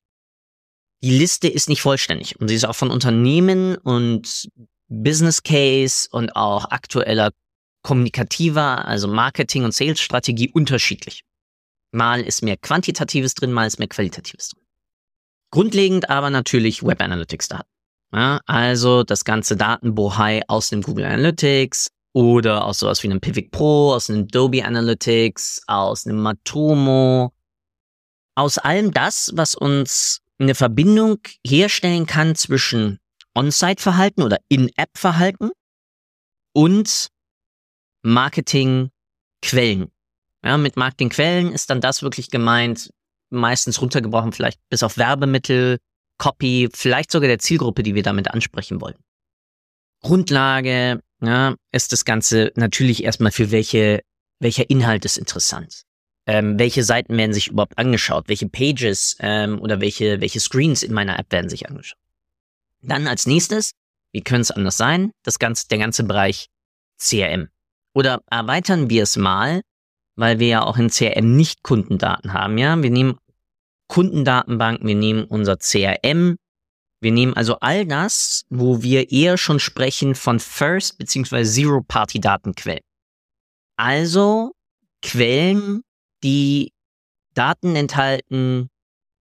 die 1.03 1.17
Liste 1.17 1.49
ist 1.49 1.69
nicht 1.69 1.83
vollständig 1.83 2.41
und 2.41 2.49
sie 2.49 2.55
ist 2.55 2.67
auch 2.67 2.77
von 2.77 2.91
Unternehmen 2.91 3.77
und 3.77 4.49
Business 4.89 5.43
Case 5.43 6.09
und 6.11 6.37
auch 6.37 6.71
aktueller 6.71 7.31
kommunikativer, 7.83 8.85
also 8.87 9.09
Marketing- 9.09 9.65
und 9.65 9.73
Sales-Strategie 9.73 10.51
unterschiedlich. 10.51 11.23
Mal 11.93 12.21
ist 12.21 12.43
mehr 12.43 12.57
Quantitatives 12.57 13.35
drin, 13.35 13.53
mal 13.53 13.67
ist 13.67 13.79
mehr 13.79 13.89
Qualitatives 13.89 14.51
drin. 14.51 14.65
Grundlegend 15.51 16.11
aber 16.11 16.31
natürlich 16.31 16.83
Web 16.83 17.01
Analytics 17.01 17.49
Daten. 17.49 17.69
Ja, 18.12 18.40
also 18.47 19.05
das 19.05 19.25
ganze 19.25 19.57
Datenbohai 19.57 20.43
aus 20.49 20.69
dem 20.69 20.83
Google 20.83 21.05
Analytics 21.05 21.88
oder 22.12 22.64
aus 22.64 22.81
sowas 22.81 23.02
wie 23.02 23.09
einem 23.09 23.21
Pivot 23.21 23.52
Pro, 23.52 23.93
aus 23.95 24.11
einem 24.11 24.25
Adobe 24.25 24.64
Analytics, 24.64 25.62
aus 25.69 26.07
einem 26.07 26.21
Matomo, 26.21 27.33
aus 28.35 28.59
allem 28.59 28.93
das, 28.93 29.31
was 29.35 29.55
uns 29.55 30.23
eine 30.38 30.55
Verbindung 30.55 31.19
herstellen 31.47 32.07
kann 32.07 32.35
zwischen 32.35 32.99
On-Site-Verhalten 33.37 34.23
oder 34.23 34.38
In-App-Verhalten 34.49 35.50
und 36.52 37.09
Marketing-Quellen. 38.02 39.90
Ja, 40.45 40.57
mit 40.57 40.76
Marketing-Quellen 40.76 41.52
ist 41.52 41.71
dann 41.71 41.81
das 41.81 42.02
wirklich 42.02 42.31
gemeint, 42.31 42.90
meistens 43.29 43.81
runtergebrochen, 43.81 44.33
vielleicht 44.33 44.59
bis 44.69 44.83
auf 44.83 44.97
Werbemittel, 44.97 45.79
Copy, 46.21 46.69
vielleicht 46.73 47.11
sogar 47.11 47.29
der 47.29 47.39
Zielgruppe, 47.39 47.83
die 47.83 47.95
wir 47.95 48.03
damit 48.03 48.31
ansprechen 48.31 48.81
wollen. 48.81 48.97
Grundlage 50.03 51.00
ja, 51.23 51.57
ist 51.73 51.93
das 51.93 52.05
Ganze 52.05 52.53
natürlich 52.57 53.03
erstmal 53.03 53.33
für 53.33 53.50
welche, 53.50 54.03
welcher 54.39 54.69
Inhalt 54.69 55.05
ist 55.07 55.17
interessant. 55.17 55.83
Ähm, 56.27 56.59
welche 56.59 56.85
Seiten 56.85 57.17
werden 57.17 57.33
sich 57.33 57.49
überhaupt 57.49 57.79
angeschaut? 57.79 58.29
Welche 58.29 58.49
Pages 58.49 59.17
ähm, 59.21 59.61
oder 59.61 59.81
welche, 59.81 60.21
welche 60.21 60.41
Screens 60.41 60.83
in 60.83 60.93
meiner 60.93 61.19
App 61.19 61.33
werden 61.33 61.49
sich 61.49 61.69
angeschaut? 61.69 61.99
Dann 62.83 63.07
als 63.07 63.27
nächstes, 63.27 63.73
wie 64.12 64.21
könnte 64.21 64.43
es 64.43 64.50
anders 64.50 64.77
sein? 64.77 65.12
Das 65.23 65.39
ganze, 65.39 65.69
der 65.69 65.79
ganze 65.79 66.05
Bereich 66.05 66.49
CRM. 66.99 67.49
Oder 67.95 68.21
erweitern 68.31 68.91
wir 68.91 69.05
es 69.05 69.17
mal, 69.17 69.62
weil 70.17 70.39
wir 70.39 70.49
ja 70.49 70.62
auch 70.62 70.77
in 70.77 70.91
CRM 70.91 71.35
nicht 71.35 71.62
Kundendaten 71.62 72.35
haben, 72.35 72.59
ja? 72.59 72.81
Wir 72.83 72.91
nehmen 72.91 73.17
Kundendatenbanken, 73.90 74.87
wir 74.87 74.94
nehmen 74.94 75.25
unser 75.25 75.59
CRM, 75.59 76.37
wir 77.02 77.12
nehmen 77.12 77.35
also 77.35 77.59
all 77.59 77.85
das, 77.85 78.44
wo 78.49 78.82
wir 78.82 79.11
eher 79.11 79.37
schon 79.37 79.59
sprechen 79.59 80.14
von 80.14 80.38
First- 80.38 80.97
bzw. 80.99 81.42
Zero-Party-Datenquellen. 81.44 82.85
Also 83.76 84.52
Quellen, 85.02 85.82
die 86.23 86.73
Daten 87.35 87.75
enthalten 87.75 88.68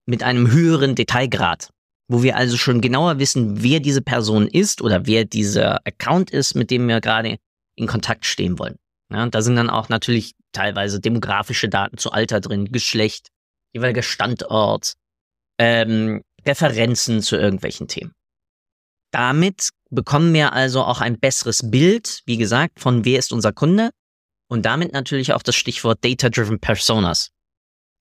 mit 0.05 0.21
einem 0.21 0.51
höheren 0.51 0.93
Detailgrad, 0.93 1.69
wo 2.07 2.21
wir 2.21 2.35
also 2.35 2.55
schon 2.55 2.79
genauer 2.79 3.17
wissen, 3.17 3.63
wer 3.63 3.79
diese 3.79 4.03
Person 4.03 4.47
ist 4.47 4.83
oder 4.83 5.07
wer 5.07 5.25
dieser 5.25 5.77
Account 5.87 6.29
ist, 6.29 6.53
mit 6.53 6.69
dem 6.69 6.87
wir 6.87 7.01
gerade 7.01 7.39
in 7.75 7.87
Kontakt 7.87 8.25
stehen 8.25 8.59
wollen. 8.59 8.75
Ja, 9.11 9.25
da 9.25 9.41
sind 9.41 9.55
dann 9.55 9.71
auch 9.71 9.89
natürlich 9.89 10.35
teilweise 10.51 10.99
demografische 10.99 11.69
Daten 11.69 11.97
zu 11.97 12.11
Alter 12.11 12.39
drin, 12.39 12.71
Geschlecht, 12.71 13.29
jeweiliger 13.73 14.03
Standort, 14.03 14.93
ähm, 15.59 16.23
Referenzen 16.45 17.21
zu 17.21 17.35
irgendwelchen 17.35 17.87
Themen. 17.87 18.13
Damit 19.11 19.69
bekommen 19.89 20.33
wir 20.33 20.53
also 20.53 20.83
auch 20.83 21.01
ein 21.01 21.19
besseres 21.19 21.69
Bild, 21.69 22.21
wie 22.25 22.37
gesagt, 22.37 22.79
von 22.79 23.05
wer 23.05 23.19
ist 23.19 23.33
unser 23.33 23.51
Kunde 23.51 23.89
und 24.49 24.65
damit 24.65 24.93
natürlich 24.93 25.33
auch 25.33 25.41
das 25.41 25.55
Stichwort 25.55 26.03
Data-Driven 26.03 26.59
Personas. 26.59 27.31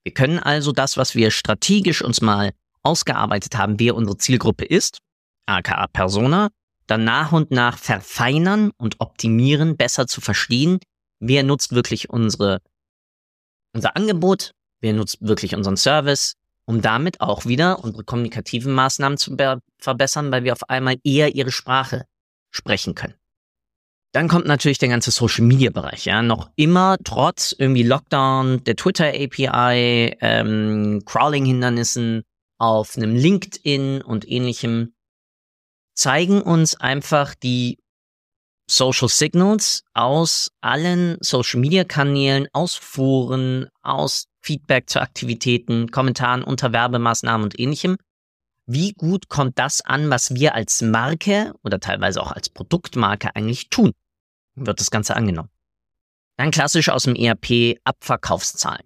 Wir 0.05 0.13
können 0.13 0.39
also 0.39 0.73
das, 0.73 0.97
was 0.97 1.15
wir 1.15 1.31
strategisch 1.31 2.03
uns 2.03 2.21
mal 2.21 2.53
ausgearbeitet 2.83 3.57
haben, 3.57 3.81
wer 3.81 3.95
unsere 3.95 4.17
Zielgruppe 4.17 4.65
ist, 4.65 4.99
aka 5.47 5.87
Persona, 5.89 6.51
dann 6.87 7.05
nach 7.05 7.33
und 7.33 7.51
nach 7.51 7.79
verfeinern 7.79 8.71
und 8.79 9.01
optimieren, 9.01 9.77
besser 9.77 10.07
zu 10.07 10.21
verstehen, 10.21 10.79
wer 11.21 11.43
nutzt 11.43 11.75
wirklich 11.75 12.11
unsere, 12.11 12.61
unser 13.75 13.97
Angebot, 13.97 14.53
wer 14.81 14.93
nutzt 14.93 15.19
wirklich 15.21 15.55
unseren 15.55 15.77
Service, 15.77 16.35
um 16.65 16.83
damit 16.83 17.21
auch 17.21 17.47
wieder 17.47 17.83
unsere 17.83 18.05
kommunikativen 18.05 18.73
Maßnahmen 18.73 19.19
zu 19.19 19.37
verbessern, 19.79 20.31
weil 20.31 20.45
wir 20.45 20.53
auf 20.53 20.69
einmal 20.69 20.97
eher 21.03 21.35
ihre 21.35 21.51
Sprache 21.51 22.05
sprechen 22.51 22.95
können. 22.95 23.15
Dann 24.13 24.29
kommt 24.29 24.47
natürlich 24.47 24.79
der 24.79 24.89
ganze 24.89 25.11
Social 25.11 25.45
Media 25.45 25.71
Bereich, 25.71 26.07
ja, 26.07 26.23
noch 26.23 26.51
immer 26.57 26.97
trotz 27.05 27.55
irgendwie 27.57 27.83
Lockdown, 27.83 28.65
der 28.65 28.77
Twitter 28.77 29.09
API, 29.09 30.17
ähm, 30.21 31.03
Crawling 31.05 31.45
Hindernissen 31.45 32.25
auf 32.59 32.97
einem 32.97 33.15
LinkedIn 33.15 34.03
und 34.03 34.29
ähnlichem 34.29 34.95
zeigen 35.95 36.43
uns 36.43 36.75
einfach 36.75 37.35
die 37.35 37.79
Social 38.71 39.09
Signals 39.09 39.83
aus 39.95 40.51
allen 40.61 41.17
Social 41.21 41.61
Media 41.61 41.85
Kanälen, 41.85 42.47
aus 42.53 42.75
Foren, 42.75 43.69
aus 43.83 44.27
Feedback 44.43 44.89
zu 44.91 45.01
Aktivitäten, 45.01 45.91
Kommentaren 45.91 46.45
unter 46.45 46.73
Werbemaßnahmen 46.73 47.45
und 47.45 47.59
ähnlichem. 47.59 47.97
Wie 48.67 48.93
gut 48.93 49.29
kommt 49.29 49.59
das 49.59 49.81
an, 49.81 50.11
was 50.11 50.35
wir 50.35 50.55
als 50.55 50.83
Marke 50.83 51.55
oder 51.65 51.81
teilweise 51.81 52.23
auch 52.23 52.33
als 52.33 52.51
Produktmarke 52.51 53.35
eigentlich 53.35 53.71
tun? 53.71 53.93
Wird 54.55 54.81
das 54.81 54.91
Ganze 54.91 55.17
angenommen? 55.17 55.49
Dann 56.37 56.51
klassisch 56.51 56.91
aus 56.91 57.05
dem 57.05 57.15
ERP 57.15 57.79
Abverkaufszahlen. 57.85 58.85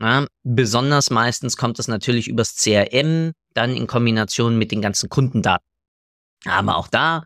Ja, 0.00 0.26
besonders 0.42 1.10
meistens 1.10 1.56
kommt 1.56 1.78
es 1.78 1.86
natürlich 1.86 2.26
übers 2.26 2.56
CRM, 2.56 3.32
dann 3.54 3.76
in 3.76 3.86
Kombination 3.86 4.58
mit 4.58 4.72
den 4.72 4.82
ganzen 4.82 5.08
Kundendaten. 5.08 5.66
Aber 6.46 6.76
auch 6.76 6.88
da 6.88 7.24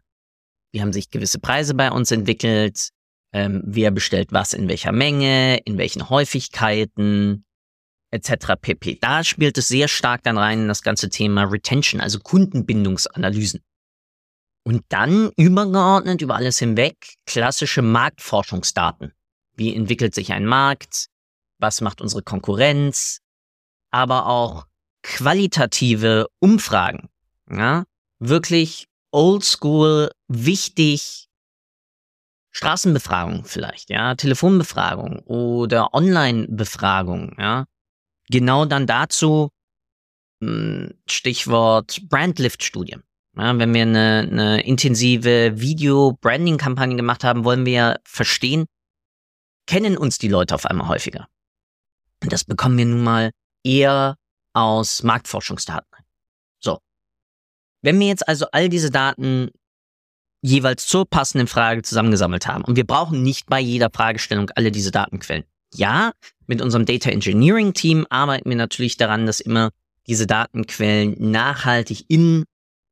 wie 0.75 0.83
haben 0.83 0.93
sich 0.93 1.11
gewisse 1.11 1.39
Preise 1.39 1.73
bei 1.73 1.91
uns 1.93 2.11
entwickelt, 2.11 2.91
ähm, 3.33 3.63
wer 3.65 3.93
bestellt 3.93 4.33
was 4.33 4.53
in 4.53 4.69
welcher 4.69 4.91
Menge, 4.91 5.59
in 5.59 5.79
welchen 5.79 6.11
Häufigkeiten, 6.11 7.45
etc. 8.11 8.55
pp. 8.61 8.99
Da 9.01 9.23
spielt 9.23 9.57
es 9.57 9.69
sehr 9.69 9.87
stark 9.87 10.25
dann 10.25 10.37
rein 10.37 10.63
in 10.63 10.69
das 10.69 10.83
ganze 10.83 11.11
Thema 11.11 11.45
Retention, 11.45 12.01
also 12.01 12.19
Kundenbindungsanalysen. 12.19 13.61
Und 14.65 14.83
dann 14.89 15.31
übergeordnet 15.37 16.23
über 16.23 16.35
alles 16.35 16.59
hinweg 16.59 16.97
klassische 17.25 17.83
Marktforschungsdaten. 17.83 19.13
Wie 19.55 19.75
entwickelt 19.77 20.15
sich 20.15 20.33
ein 20.33 20.45
Markt? 20.45 21.07
Was 21.61 21.83
macht 21.83 22.01
unsere 22.01 22.23
Konkurrenz? 22.23 23.21
Aber 23.93 24.27
auch 24.27 24.67
qualitative 25.05 26.27
Umfragen. 26.41 27.11
Ja? 27.49 27.85
Wirklich 28.19 28.89
oldschool, 29.15 30.11
wichtig, 30.29 31.29
Straßenbefragung 32.51 33.45
vielleicht, 33.45 33.91
ja, 33.91 34.15
Telefonbefragung 34.15 35.21
oder 35.21 35.95
Online-Befragung, 35.95 37.37
ja. 37.39 37.65
Genau 38.29 38.65
dann 38.65 38.87
dazu 38.87 39.51
hm, 40.43 40.95
Stichwort 41.07 42.01
Brandlift-Studie. 42.09 42.97
Ja, 43.37 43.59
wenn 43.59 43.75
wir 43.75 43.83
eine, 43.83 44.29
eine 44.31 44.61
intensive 44.63 45.61
Video-Branding-Kampagne 45.61 46.97
gemacht 46.97 47.25
haben, 47.25 47.45
wollen 47.45 47.67
wir 47.67 48.01
verstehen, 48.05 48.67
kennen 49.67 49.97
uns 49.97 50.19
die 50.19 50.29
Leute 50.29 50.55
auf 50.55 50.67
einmal 50.67 50.89
häufiger. 50.89 51.29
Und 52.23 52.33
das 52.33 52.45
bekommen 52.45 52.79
wir 52.79 52.87
nun 52.87 53.03
mal 53.03 53.31
eher 53.65 54.17
aus 54.53 55.03
Marktforschungsdaten. 55.03 55.94
Wenn 57.85 58.01
wir 58.01 58.07
jetzt 58.07 58.27
also 58.27 58.47
all 58.51 58.71
diese 58.71 58.91
Daten 58.91 59.51
jeweils 60.41 60.87
zur 60.87 61.07
passenden 61.07 61.47
Frage 61.47 61.83
zusammengesammelt 61.83 62.47
haben 62.47 62.65
und 62.65 62.77
wir 62.77 62.87
brauchen 62.87 63.23
nicht 63.23 63.47
bei 63.47 63.61
jeder 63.61 63.91
Fragestellung 63.91 64.51
alle 64.55 64.73
diese 64.73 64.91
Datenquellen. 64.91 65.45
Ja, 65.75 66.13
mit 66.47 66.63
unserem 66.63 66.87
Data 66.87 67.11
Engineering 67.11 67.75
Team 67.75 68.07
arbeiten 68.09 68.49
wir 68.49 68.57
natürlich 68.57 68.97
daran, 68.97 69.27
dass 69.27 69.41
immer 69.41 69.71
diese 70.07 70.27
Datenquellen 70.27 71.31
nachhaltig 71.31 72.07
in 72.09 72.45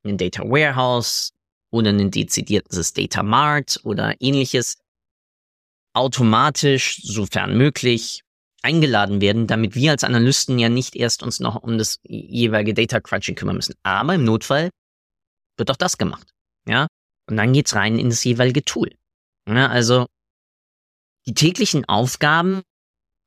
ein 0.04 0.18
Data 0.18 0.42
Warehouse 0.42 1.30
oder 1.70 1.88
ein 1.88 2.10
dezidiertes 2.10 2.92
Data 2.92 3.22
Mart 3.22 3.80
oder 3.84 4.14
ähnliches 4.20 4.76
automatisch, 5.94 7.00
sofern 7.02 7.56
möglich, 7.56 8.24
eingeladen 8.62 9.22
werden, 9.22 9.46
damit 9.46 9.74
wir 9.74 9.90
als 9.90 10.04
Analysten 10.04 10.58
ja 10.58 10.68
nicht 10.68 10.96
erst 10.96 11.22
uns 11.22 11.40
noch 11.40 11.62
um 11.62 11.78
das 11.78 11.98
jeweilige 12.02 12.74
Data 12.74 13.00
Crunching 13.00 13.36
kümmern 13.36 13.56
müssen. 13.56 13.74
Aber 13.82 14.14
im 14.14 14.24
Notfall 14.24 14.70
wird 15.62 15.70
auch 15.70 15.76
das 15.76 15.96
gemacht. 15.96 16.28
Ja. 16.66 16.88
Und 17.28 17.36
dann 17.36 17.52
geht's 17.52 17.76
rein 17.76 17.98
in 17.98 18.10
das 18.10 18.24
jeweilige 18.24 18.64
Tool. 18.64 18.90
Ja, 19.48 19.68
also 19.68 20.06
die 21.26 21.34
täglichen 21.34 21.84
Aufgaben 21.84 22.62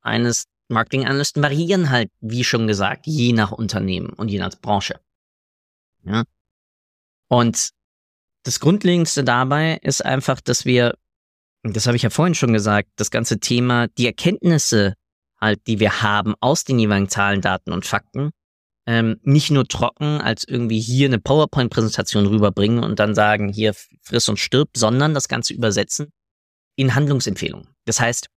eines 0.02 0.46
Marketing-Analysten 0.68 1.42
variieren 1.42 1.90
halt, 1.90 2.12
wie 2.20 2.44
schon 2.44 2.68
gesagt, 2.68 3.08
je 3.08 3.32
nach 3.32 3.52
Unternehmen 3.52 4.10
und 4.10 4.30
je 4.30 4.40
nach 4.40 4.52
Branche. 4.62 5.00
Ja. 6.04 6.24
Und 7.30 7.70
das 8.44 8.60
Grundlegendste 8.60 9.24
dabei 9.24 9.80
ist 9.82 10.04
einfach, 10.04 10.42
dass 10.42 10.66
wir, 10.66 10.96
das 11.64 11.88
habe 11.88 11.96
ich 11.96 12.04
ja 12.04 12.10
vorhin 12.10 12.36
schon 12.36 12.54
gesagt, 12.54 12.90
das 12.98 13.12
ganze 13.12 13.40
Thema, 13.40 13.88
die 13.88 14.06
Erkenntnisse 14.06 14.96
halt, 15.40 15.66
die 15.68 15.80
wir 15.80 16.02
haben 16.02 16.36
aus 16.42 16.64
den 16.64 16.80
jeweiligen 16.80 17.10
Zahlen, 17.10 17.42
Daten 17.42 17.72
und 17.72 17.86
Fakten, 17.86 18.32
ähm, 18.88 19.20
nicht 19.24 19.52
nur 19.52 19.68
trocken 19.68 20.22
als 20.22 20.44
irgendwie 20.44 20.80
hier 20.80 21.08
eine 21.08 21.20
PowerPoint-Präsentation 21.20 22.28
rüberbringen 22.28 22.84
und 22.84 23.00
dann 23.00 23.16
sagen, 23.16 23.52
hier 23.52 23.74
friss 24.02 24.30
und 24.30 24.40
stirb, 24.40 24.70
sondern 24.76 25.14
das 25.14 25.28
Ganze 25.28 25.54
übersetzen 25.54 26.12
in 26.76 26.94
Handlungsempfehlungen. 26.94 27.70
Das 27.86 28.00
heißt, 28.00 28.28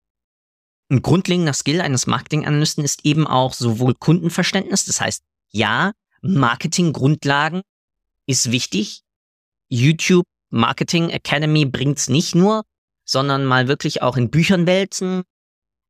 ein 0.90 1.02
grundlegender 1.02 1.52
Skill 1.52 1.80
eines 1.82 2.06
Marketing-Analysten 2.06 2.82
ist 2.82 3.04
eben 3.04 3.26
auch 3.26 3.52
sowohl 3.52 3.94
Kundenverständnis, 3.94 4.86
das 4.86 5.00
heißt, 5.00 5.22
ja, 5.50 5.92
Marketing-Grundlagen 6.22 7.62
ist 8.26 8.50
wichtig. 8.50 9.02
YouTube 9.68 10.24
Marketing 10.50 11.10
Academy 11.10 11.66
bringt's 11.66 12.08
nicht 12.08 12.34
nur, 12.34 12.64
sondern 13.04 13.44
mal 13.44 13.68
wirklich 13.68 14.02
auch 14.02 14.16
in 14.16 14.30
Büchern 14.30 14.66
wälzen, 14.66 15.24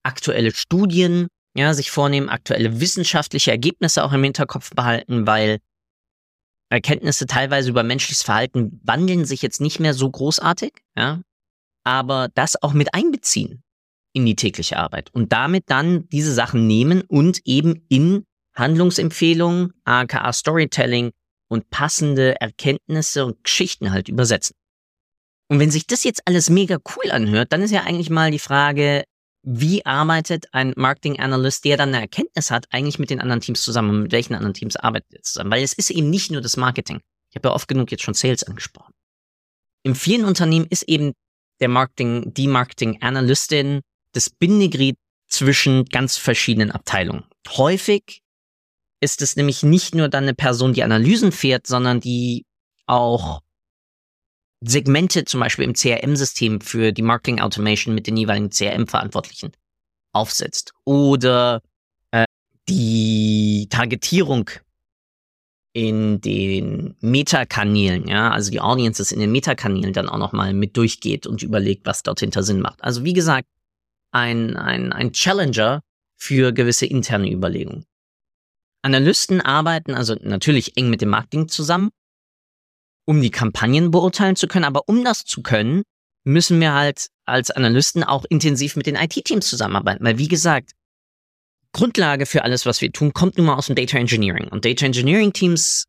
aktuelle 0.03 0.53
Studien, 0.53 1.29
ja, 1.59 1.75
sich 1.75 1.91
vornehmen, 1.91 2.29
aktuelle 2.29 2.81
wissenschaftliche 2.81 3.51
Ergebnisse 3.51 4.05
auch 4.05 4.13
im 4.13 4.23
Hinterkopf 4.23 4.71
behalten, 4.71 5.27
weil 5.27 5.59
Erkenntnisse 6.71 7.27
teilweise 7.27 7.71
über 7.71 7.83
menschliches 7.83 8.23
Verhalten 8.23 8.81
wandeln 8.85 9.25
sich 9.25 9.43
jetzt 9.43 9.61
nicht 9.61 9.81
mehr 9.81 9.93
so 9.93 10.09
großartig, 10.09 10.73
ja, 10.97 11.21
aber 11.85 12.29
das 12.35 12.63
auch 12.63 12.75
mit 12.75 12.95
einbeziehen 12.95 13.65
in 14.13 14.25
die 14.25 14.37
tägliche 14.37 14.77
Arbeit 14.77 15.11
und 15.13 15.33
damit 15.33 15.65
dann 15.67 16.09
diese 16.11 16.33
Sachen 16.33 16.69
nehmen 16.69 17.03
und 17.03 17.41
eben 17.45 17.85
in 17.89 18.25
Handlungsempfehlungen, 18.55 19.73
aka 19.85 20.33
Storytelling 20.33 21.11
und 21.49 21.71
passende 21.71 22.41
Erkenntnisse 22.41 23.27
und 23.27 23.43
Geschichten 23.43 23.91
halt 23.91 24.09
übersetzen. 24.09 24.55
Und 25.51 25.59
wenn 25.59 25.71
sich 25.73 25.87
das 25.89 26.05
jetzt 26.05 26.23
alles 26.27 26.51
mega 26.51 26.79
cool 26.97 27.11
anhört, 27.11 27.53
dann 27.53 27.63
ist 27.63 27.71
ja 27.73 27.83
eigentlich 27.83 28.11
mal 28.11 28.31
die 28.31 28.39
Frage, 28.39 29.05
wie 29.51 29.87
arbeitet 29.87 30.53
ein 30.53 30.75
Marketing 30.77 31.19
Analyst, 31.19 31.65
der 31.65 31.79
dann 31.79 31.89
eine 31.89 32.03
Erkenntnis 32.03 32.51
hat, 32.51 32.67
eigentlich 32.71 32.99
mit 32.99 33.09
den 33.09 33.19
anderen 33.19 33.41
Teams 33.41 33.63
zusammen 33.63 33.89
und 33.89 34.03
mit 34.03 34.13
welchen 34.13 34.35
anderen 34.35 34.53
Teams 34.53 34.77
arbeitet 34.77 35.15
er 35.15 35.23
zusammen? 35.23 35.51
Weil 35.51 35.63
es 35.63 35.73
ist 35.73 35.89
eben 35.89 36.11
nicht 36.11 36.31
nur 36.31 36.43
das 36.43 36.59
Marketing. 36.59 37.01
Ich 37.31 37.37
habe 37.37 37.49
ja 37.49 37.55
oft 37.55 37.67
genug 37.67 37.91
jetzt 37.91 38.03
schon 38.03 38.13
Sales 38.13 38.45
angesprochen. 38.45 38.93
In 39.85 39.95
vielen 39.95 40.27
Unternehmen 40.27 40.67
ist 40.69 40.83
eben 40.83 41.15
der 41.61 41.69
Marketing, 41.69 42.35
die 42.35 42.47
Marketing 42.47 43.01
Analystin 43.01 43.81
das 44.13 44.29
Bindeglied 44.29 44.97
zwischen 45.29 45.87
ganz 45.87 46.19
verschiedenen 46.19 46.71
Abteilungen. 46.71 47.25
Häufig 47.49 48.21
ist 49.01 49.23
es 49.23 49.37
nämlich 49.37 49.63
nicht 49.63 49.95
nur 49.95 50.11
dann 50.11 50.25
eine 50.25 50.35
Person, 50.35 50.75
die 50.75 50.83
Analysen 50.83 51.33
fährt, 51.33 51.67
sondern 51.67 52.01
die 52.01 52.45
auch 52.87 53.41
Segmente 54.61 55.25
zum 55.25 55.41
Beispiel 55.41 55.65
im 55.65 55.75
CRM-System 55.75 56.61
für 56.61 56.93
die 56.93 57.03
Marketing 57.03 57.41
Automation 57.41 57.95
mit 57.95 58.07
den 58.07 58.17
jeweiligen 58.17 58.51
CRM-Verantwortlichen 58.51 59.53
aufsetzt 60.13 60.73
oder 60.85 61.63
äh, 62.11 62.25
die 62.69 63.69
Targetierung 63.71 64.51
in 65.73 66.21
den 66.21 66.97
Metakanälen, 67.01 68.09
ja, 68.09 68.33
also 68.33 68.51
die 68.51 68.61
Audiences 68.61 69.13
in 69.13 69.21
den 69.21 69.31
Metakanälen 69.31 69.93
dann 69.93 70.09
auch 70.09 70.19
nochmal 70.19 70.53
mit 70.55 70.77
durchgeht 70.77 71.27
und 71.27 71.43
überlegt, 71.43 71.87
was 71.87 72.03
dort 72.03 72.21
hinter 72.21 72.43
Sinn 72.43 72.61
macht. 72.61 72.83
Also 72.83 73.05
wie 73.05 73.13
gesagt, 73.13 73.47
ein, 74.11 74.57
ein, 74.57 74.93
ein 74.93 75.13
Challenger 75.13 75.83
für 76.17 76.53
gewisse 76.53 76.87
interne 76.87 77.31
Überlegungen. 77.31 77.85
Analysten 78.83 79.41
arbeiten 79.41 79.95
also 79.95 80.17
natürlich 80.21 80.77
eng 80.77 80.91
mit 80.91 81.01
dem 81.01 81.11
Marketing 81.11 81.49
zusammen, 81.49 81.91
um 83.09 83.23
die 83.23 83.31
Kampagnen 83.31 83.91
beurteilen 83.91 84.37
zu 84.37 84.47
können. 84.49 84.67
Aber 84.67 84.83
um 84.87 85.03
das 85.03 85.25
zu 85.25 85.41
können, 85.41 85.83
müssen 86.25 86.61
wir 86.61 86.75
halt 86.75 87.09
als 87.25 87.51
Analysten 87.51 88.05
auch 88.05 88.27
intensiv 88.29 88.77
mit 88.77 88.87
den 88.87 88.97
IT-Teams 88.97 89.49
zusammenarbeiten. 89.49 90.05
Weil 90.05 90.19
wie 90.19 90.29
gesagt, 90.29 90.73
Grundlage 91.73 92.27
für 92.27 92.45
alles, 92.45 92.67
was 92.67 92.83
wir 92.83 92.93
tun, 92.93 93.15
kommt 93.15 93.39
nun 93.39 93.47
mal 93.47 93.55
aus 93.55 93.67
dem 93.67 93.77
Data 93.77 93.97
Engineering. 93.97 94.49
Und 94.49 94.67
Data 94.67 94.85
Engineering 94.85 95.33
Teams 95.33 95.87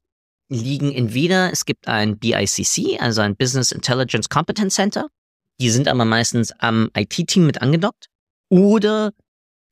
liegen 0.49 0.93
entweder, 0.93 1.51
es 1.51 1.65
gibt 1.65 1.89
ein 1.89 2.17
BICC, 2.17 3.01
also 3.01 3.19
ein 3.19 3.35
Business 3.35 3.73
Intelligence 3.73 4.29
Competence 4.29 4.75
Center. 4.75 5.09
Die 5.59 5.69
sind 5.71 5.89
aber 5.89 6.05
meistens 6.05 6.53
am 6.59 6.89
IT-Team 6.95 7.45
mit 7.45 7.61
angedockt. 7.61 8.07
Oder 8.49 9.11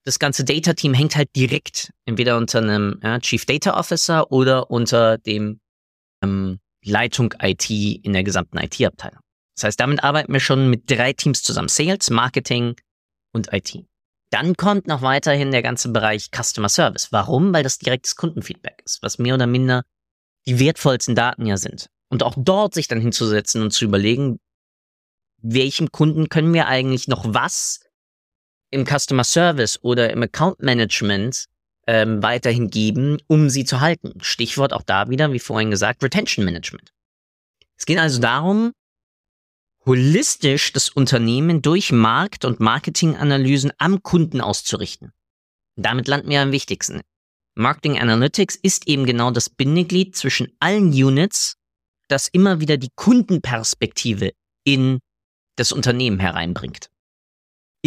das 0.03 0.19
ganze 0.19 0.43
Data-Team 0.43 0.93
hängt 0.93 1.15
halt 1.15 1.29
direkt 1.33 1.93
entweder 2.05 2.35
unter 2.35 2.59
einem 2.59 2.99
ja, 3.01 3.19
Chief 3.19 3.45
Data 3.45 3.79
Officer 3.79 4.33
oder 4.33 4.69
unter 4.69 5.17
dem 5.17 5.61
ähm, 6.21 6.59
Leitung 6.87 7.33
IT 7.41 7.69
in 7.69 8.13
der 8.13 8.23
gesamten 8.23 8.57
IT-Abteilung. 8.57 9.19
Das 9.55 9.65
heißt, 9.65 9.79
damit 9.79 10.03
arbeiten 10.03 10.31
wir 10.33 10.39
schon 10.39 10.69
mit 10.69 10.89
drei 10.89 11.13
Teams 11.13 11.41
zusammen. 11.43 11.67
Sales, 11.67 12.09
Marketing 12.09 12.75
und 13.33 13.51
IT. 13.53 13.85
Dann 14.29 14.55
kommt 14.55 14.87
noch 14.87 15.01
weiterhin 15.01 15.51
der 15.51 15.61
ganze 15.61 15.89
Bereich 15.89 16.29
Customer 16.31 16.69
Service. 16.69 17.11
Warum? 17.11 17.53
Weil 17.53 17.63
das 17.63 17.77
direktes 17.77 18.15
Kundenfeedback 18.15 18.81
ist, 18.85 19.01
was 19.01 19.19
mehr 19.19 19.35
oder 19.35 19.47
minder 19.47 19.83
die 20.45 20.59
wertvollsten 20.59 21.15
Daten 21.15 21.45
ja 21.45 21.57
sind. 21.57 21.89
Und 22.09 22.23
auch 22.23 22.35
dort 22.37 22.73
sich 22.73 22.87
dann 22.87 23.01
hinzusetzen 23.01 23.61
und 23.61 23.71
zu 23.71 23.85
überlegen, 23.85 24.39
welchem 25.41 25.91
Kunden 25.91 26.29
können 26.29 26.53
wir 26.53 26.67
eigentlich 26.67 27.07
noch 27.07 27.25
was 27.27 27.81
im 28.69 28.85
Customer 28.85 29.23
Service 29.23 29.79
oder 29.81 30.09
im 30.11 30.23
Account 30.23 30.59
Management 30.61 31.45
ähm, 31.87 32.21
weiterhin 32.21 32.69
geben, 32.69 33.17
um 33.27 33.49
sie 33.49 33.65
zu 33.65 33.81
halten. 33.81 34.13
Stichwort 34.21 34.73
auch 34.73 34.83
da 34.83 35.09
wieder, 35.09 35.31
wie 35.33 35.39
vorhin 35.39 35.71
gesagt, 35.71 36.03
Retention 36.03 36.45
Management. 36.45 36.93
Es 37.77 37.85
geht 37.85 37.97
also 37.97 38.19
darum, 38.19 38.73
holistisch 39.85 40.73
das 40.73 40.89
Unternehmen 40.89 41.61
durch 41.61 41.91
Markt- 41.91 42.45
und 42.45 42.59
Marketinganalysen 42.59 43.71
am 43.77 44.03
Kunden 44.03 44.41
auszurichten. 44.41 45.13
Damit 45.75 46.07
landen 46.07 46.29
wir 46.29 46.41
am 46.41 46.51
wichtigsten. 46.51 47.01
Marketing 47.55 47.97
Analytics 47.97 48.55
ist 48.55 48.87
eben 48.87 49.05
genau 49.05 49.31
das 49.31 49.49
Bindeglied 49.49 50.15
zwischen 50.15 50.51
allen 50.59 50.89
Units, 50.89 51.55
das 52.07 52.27
immer 52.27 52.59
wieder 52.59 52.77
die 52.77 52.91
Kundenperspektive 52.95 54.33
in 54.63 54.99
das 55.55 55.71
Unternehmen 55.71 56.19
hereinbringt 56.19 56.89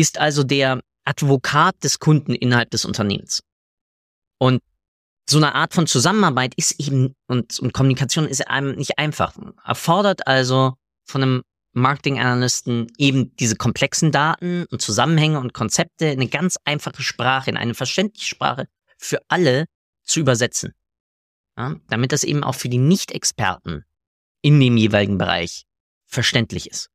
ist 0.00 0.18
also 0.18 0.42
der 0.42 0.80
Advokat 1.04 1.82
des 1.84 1.98
Kunden 1.98 2.34
innerhalb 2.34 2.70
des 2.70 2.84
Unternehmens. 2.84 3.42
Und 4.40 4.62
so 5.28 5.36
eine 5.36 5.54
Art 5.54 5.74
von 5.74 5.86
Zusammenarbeit 5.86 6.54
ist 6.56 6.80
eben 6.80 7.14
und, 7.28 7.60
und 7.60 7.72
Kommunikation 7.72 8.26
ist 8.26 8.48
einem 8.48 8.74
nicht 8.74 8.98
einfach. 8.98 9.36
Erfordert 9.64 10.26
also 10.26 10.74
von 11.04 11.22
einem 11.22 11.42
Marketing-Analysten 11.72 12.90
eben 12.98 13.36
diese 13.36 13.54
komplexen 13.54 14.10
Daten 14.10 14.64
und 14.70 14.82
Zusammenhänge 14.82 15.38
und 15.38 15.52
Konzepte 15.54 16.06
in 16.06 16.20
eine 16.20 16.28
ganz 16.28 16.56
einfache 16.64 17.02
Sprache, 17.02 17.50
in 17.50 17.56
eine 17.56 17.74
verständliche 17.74 18.26
Sprache 18.26 18.66
für 18.98 19.20
alle 19.28 19.66
zu 20.02 20.20
übersetzen. 20.20 20.74
Ja, 21.56 21.76
damit 21.88 22.12
das 22.12 22.24
eben 22.24 22.42
auch 22.42 22.54
für 22.54 22.68
die 22.68 22.78
Nicht-Experten 22.78 23.84
in 24.42 24.58
dem 24.58 24.76
jeweiligen 24.76 25.18
Bereich 25.18 25.64
verständlich 26.06 26.70
ist. 26.70 26.88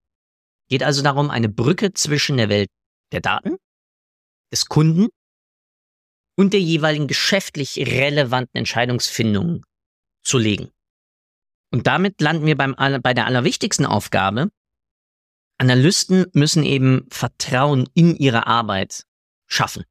Geht 0.68 0.84
also 0.84 1.04
darum, 1.04 1.30
eine 1.30 1.48
Brücke 1.48 1.94
zwischen 1.94 2.38
der 2.38 2.50
Welt 2.50 2.70
der 3.12 3.22
Daten, 3.22 3.58
des 4.52 4.66
Kunden 4.66 5.10
und 6.36 6.54
der 6.54 6.62
jeweiligen 6.62 7.08
geschäftlich 7.08 7.78
relevanten 7.78 8.58
Entscheidungsfindung 8.58 9.66
zu 10.24 10.38
legen. 10.38 10.72
Und 11.72 11.88
damit 11.88 12.22
landen 12.22 12.46
wir 12.46 12.58
beim, 12.58 12.76
bei 13.02 13.14
der 13.14 13.26
allerwichtigsten 13.26 13.86
Aufgabe. 13.86 14.50
Analysten 15.58 16.26
müssen 16.34 16.64
eben 16.64 17.08
Vertrauen 17.10 17.88
in 17.94 18.16
ihre 18.16 18.48
Arbeit 18.48 19.04
schaffen. 19.48 19.84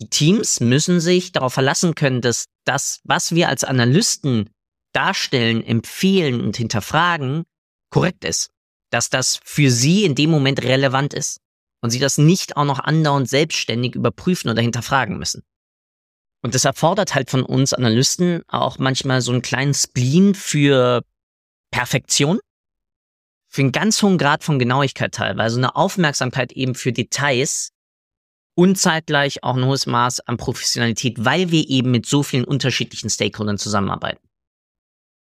Die 0.00 0.10
Teams 0.10 0.60
müssen 0.60 1.00
sich 1.00 1.32
darauf 1.32 1.54
verlassen 1.54 1.94
können, 1.94 2.20
dass 2.20 2.46
das, 2.64 3.00
was 3.04 3.34
wir 3.34 3.48
als 3.48 3.64
Analysten 3.64 4.50
darstellen, 4.92 5.62
empfehlen 5.62 6.40
und 6.40 6.56
hinterfragen, 6.56 7.44
korrekt 7.90 8.24
ist. 8.24 8.50
Dass 8.90 9.08
das 9.08 9.40
für 9.42 9.70
sie 9.70 10.04
in 10.04 10.14
dem 10.14 10.30
Moment 10.30 10.62
relevant 10.62 11.14
ist 11.14 11.40
und 11.86 11.90
sie 11.90 12.00
das 12.00 12.18
nicht 12.18 12.56
auch 12.56 12.64
noch 12.64 12.80
andauernd 12.80 13.28
selbstständig 13.28 13.94
überprüfen 13.94 14.50
oder 14.50 14.60
hinterfragen 14.60 15.18
müssen. 15.18 15.44
Und 16.42 16.56
das 16.56 16.64
erfordert 16.64 17.14
halt 17.14 17.30
von 17.30 17.44
uns 17.44 17.72
Analysten 17.72 18.42
auch 18.48 18.78
manchmal 18.78 19.20
so 19.20 19.30
einen 19.30 19.40
kleinen 19.40 19.72
Spleen 19.72 20.34
für 20.34 21.04
Perfektion, 21.70 22.40
für 23.48 23.62
einen 23.62 23.70
ganz 23.70 24.02
hohen 24.02 24.18
Grad 24.18 24.42
von 24.42 24.58
Genauigkeit 24.58 25.14
teilweise, 25.14 25.58
eine 25.58 25.76
Aufmerksamkeit 25.76 26.50
eben 26.50 26.74
für 26.74 26.92
Details 26.92 27.70
und 28.56 28.76
zeitgleich 28.76 29.44
auch 29.44 29.56
ein 29.56 29.64
hohes 29.64 29.86
Maß 29.86 30.26
an 30.26 30.38
Professionalität, 30.38 31.24
weil 31.24 31.52
wir 31.52 31.68
eben 31.68 31.92
mit 31.92 32.04
so 32.04 32.24
vielen 32.24 32.44
unterschiedlichen 32.44 33.10
Stakeholdern 33.10 33.58
zusammenarbeiten. 33.58 34.26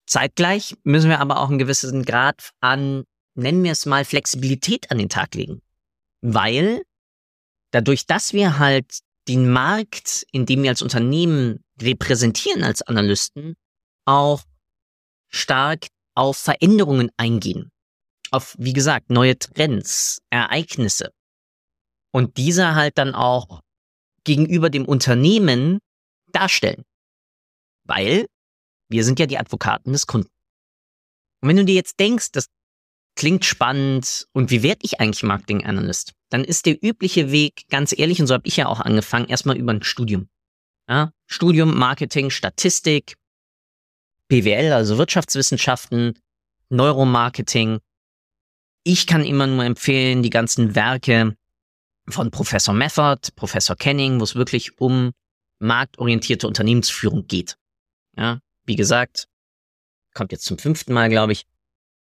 Zeitgleich 0.08 0.76
müssen 0.84 1.12
wir 1.12 1.20
aber 1.20 1.40
auch 1.40 1.50
einen 1.50 1.60
gewissen 1.60 2.04
Grad 2.04 2.50
an, 2.62 3.04
nennen 3.36 3.64
wir 3.64 3.74
es 3.74 3.86
mal, 3.86 4.06
Flexibilität 4.06 4.90
an 4.90 4.98
den 4.98 5.10
Tag 5.10 5.36
legen. 5.36 5.62
Weil 6.22 6.84
dadurch, 7.72 8.06
dass 8.06 8.34
wir 8.34 8.60
halt 8.60 9.00
den 9.28 9.50
Markt, 9.52 10.26
in 10.32 10.46
dem 10.46 10.64
wir 10.64 10.70
als 10.70 10.82
Unternehmen 10.82 11.64
repräsentieren 11.82 12.64
als 12.64 12.82
Analysten, 12.82 13.56
auch 14.06 14.44
stark 15.28 15.88
auf 16.16 16.38
Veränderungen 16.38 17.12
eingehen. 17.18 17.72
Auf, 18.32 18.56
wie 18.58 18.74
gesagt, 18.74 19.10
neue 19.10 19.38
Trends, 19.38 20.20
Ereignisse. 20.30 21.12
Und 22.12 22.38
diese 22.38 22.76
halt 22.76 22.98
dann 22.98 23.14
auch 23.14 23.62
gegenüber 24.24 24.70
dem 24.70 24.86
Unternehmen 24.86 25.80
darstellen. 26.32 26.84
Weil 27.84 28.28
wir 28.90 29.04
sind 29.04 29.20
ja 29.20 29.26
die 29.26 29.38
Advokaten 29.38 29.94
des 29.94 30.08
Kunden. 30.08 30.30
Und 31.42 31.50
wenn 31.50 31.58
du 31.58 31.66
dir 31.66 31.76
jetzt 31.76 32.00
denkst, 32.00 32.32
das 32.32 32.48
klingt 33.18 33.44
spannend 33.44 34.28
und 34.32 34.52
wie 34.52 34.64
werde 34.64 34.82
ich 34.84 35.02
eigentlich 35.02 35.24
Marketing 35.24 35.66
Analyst? 35.66 36.14
Dann 36.30 36.44
ist 36.44 36.66
der 36.66 36.82
übliche 36.82 37.32
Weg, 37.32 37.64
ganz 37.70 37.98
ehrlich, 37.98 38.22
und 38.22 38.28
so 38.28 38.34
habe 38.34 38.48
ich 38.48 38.58
ja 38.58 38.68
auch 38.68 38.80
angefangen, 38.80 39.28
erstmal 39.28 39.58
über 39.58 39.74
ein 39.74 39.84
Studium. 39.84 40.30
Ja, 40.88 41.12
Studium, 41.26 41.78
Marketing, 41.78 42.30
Statistik, 42.30 43.16
BWL, 44.30 44.72
also 44.72 44.98
Wirtschaftswissenschaften, 44.98 46.18
Neuromarketing. 46.70 47.80
Ich 48.84 49.08
kann 49.08 49.26
immer 49.26 49.48
nur 49.48 49.66
empfehlen, 49.66 50.24
die 50.24 50.30
ganzen 50.30 50.76
Werke 50.76 51.36
von 52.08 52.32
Professor 52.32 52.74
Meffert, 52.74 53.36
Professor 53.36 53.76
Kenning, 53.76 54.20
wo 54.20 54.24
es 54.24 54.36
wirklich 54.36 54.80
um 54.80 55.12
marktorientierte 55.60 56.48
Unternehmensführung 56.48 57.28
geht. 57.28 57.58
Ja, 58.16 58.40
wie 58.66 58.76
gesagt, 58.76 59.28
kommt 60.14 60.32
jetzt 60.32 60.46
zum 60.46 60.58
fünften 60.58 60.94
Mal, 60.94 61.10
glaube 61.10 61.34
ich, 61.34 61.46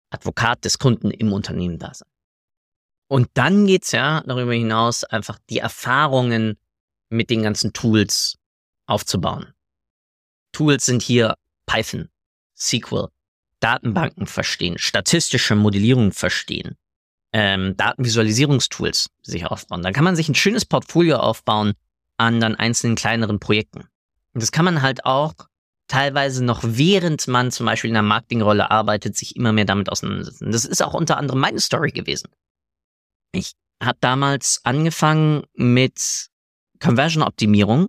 Advokat 0.10 0.64
des 0.66 0.80
Kunden 0.80 1.12
im 1.12 1.34
Unternehmen 1.34 1.80
da 1.80 1.94
sein. 1.94 2.10
Und 3.08 3.30
dann 3.36 3.68
geht's 3.68 3.92
ja 3.92 4.22
darüber 4.26 4.54
hinaus, 4.54 5.04
einfach 5.04 5.40
die 5.50 5.60
Erfahrungen 5.60 6.58
mit 7.10 7.30
den 7.30 7.44
ganzen 7.44 7.74
Tools 7.74 8.38
aufzubauen. 8.86 9.54
Tools 10.52 10.86
sind 10.86 11.02
hier 11.02 11.36
Python, 11.66 12.10
SQL, 12.58 13.10
Datenbanken 13.60 14.28
verstehen, 14.28 14.78
statistische 14.78 15.56
Modellierung 15.56 16.12
verstehen, 16.12 16.78
ähm, 17.34 17.76
Datenvisualisierungstools 17.78 19.10
sich 19.22 19.46
aufbauen. 19.46 19.82
Dann 19.82 19.94
kann 19.94 20.04
man 20.04 20.16
sich 20.16 20.30
ein 20.30 20.36
schönes 20.36 20.66
Portfolio 20.66 21.18
aufbauen 21.18 21.74
an 22.18 22.40
dann 22.40 22.56
einzelnen 22.56 22.96
kleineren 22.96 23.40
Projekten. 23.40 23.82
Und 24.34 24.44
das 24.44 24.52
kann 24.52 24.66
man 24.66 24.82
halt 24.82 25.06
auch 25.06 25.34
teilweise 25.88 26.44
noch 26.44 26.62
während 26.64 27.28
man 27.28 27.52
zum 27.52 27.66
Beispiel 27.66 27.90
in 27.90 27.98
einer 27.98 28.08
Marketingrolle 28.08 28.72
arbeitet, 28.72 29.16
sich 29.16 29.36
immer 29.36 29.54
mehr 29.54 29.66
damit 29.66 29.90
auseinandersetzen. 29.90 30.52
Das 30.52 30.66
ist 30.66 30.84
auch 30.84 30.94
unter 30.94 31.18
anderem 31.18 31.40
meine 31.40 31.60
Story 31.60 31.92
gewesen. 31.92 32.30
Ich 33.32 33.54
habe 33.82 33.98
damals 34.02 34.62
angefangen 34.64 35.44
mit 35.54 36.28
Conversion-Optimierung 36.80 37.88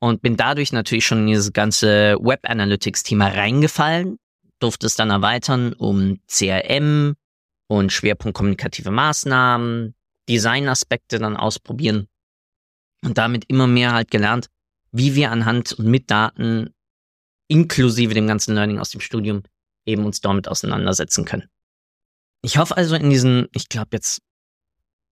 und 0.00 0.22
bin 0.22 0.36
dadurch 0.36 0.72
natürlich 0.72 1.06
schon 1.06 1.20
in 1.20 1.26
dieses 1.28 1.52
ganze 1.52 2.16
Web 2.20 2.40
Analytics-Thema 2.42 3.28
reingefallen, 3.28 4.18
durfte 4.58 4.86
es 4.86 4.94
dann 4.94 5.10
erweitern 5.10 5.72
um 5.74 6.20
CRM 6.26 7.14
und 7.68 7.92
Schwerpunkt 7.92 8.36
kommunikative 8.36 8.90
Maßnahmen, 8.90 9.94
Designaspekte 10.28 11.18
dann 11.18 11.36
ausprobieren 11.36 12.08
und 13.04 13.18
damit 13.18 13.44
immer 13.48 13.66
mehr 13.66 13.92
halt 13.92 14.10
gelernt, 14.10 14.48
wie 14.92 15.14
wir 15.14 15.30
anhand 15.30 15.72
und 15.72 15.86
mit 15.86 16.10
Daten 16.10 16.74
inklusive 17.52 18.14
dem 18.14 18.26
ganzen 18.26 18.54
Learning 18.54 18.78
aus 18.78 18.90
dem 18.90 19.00
Studium 19.00 19.42
eben 19.84 20.06
uns 20.06 20.20
damit 20.20 20.48
auseinandersetzen 20.48 21.26
können. 21.26 21.48
Ich 22.42 22.56
hoffe 22.56 22.76
also 22.76 22.96
in 22.96 23.10
diesen, 23.10 23.48
ich 23.52 23.68
glaube 23.68 23.90
jetzt 23.92 24.22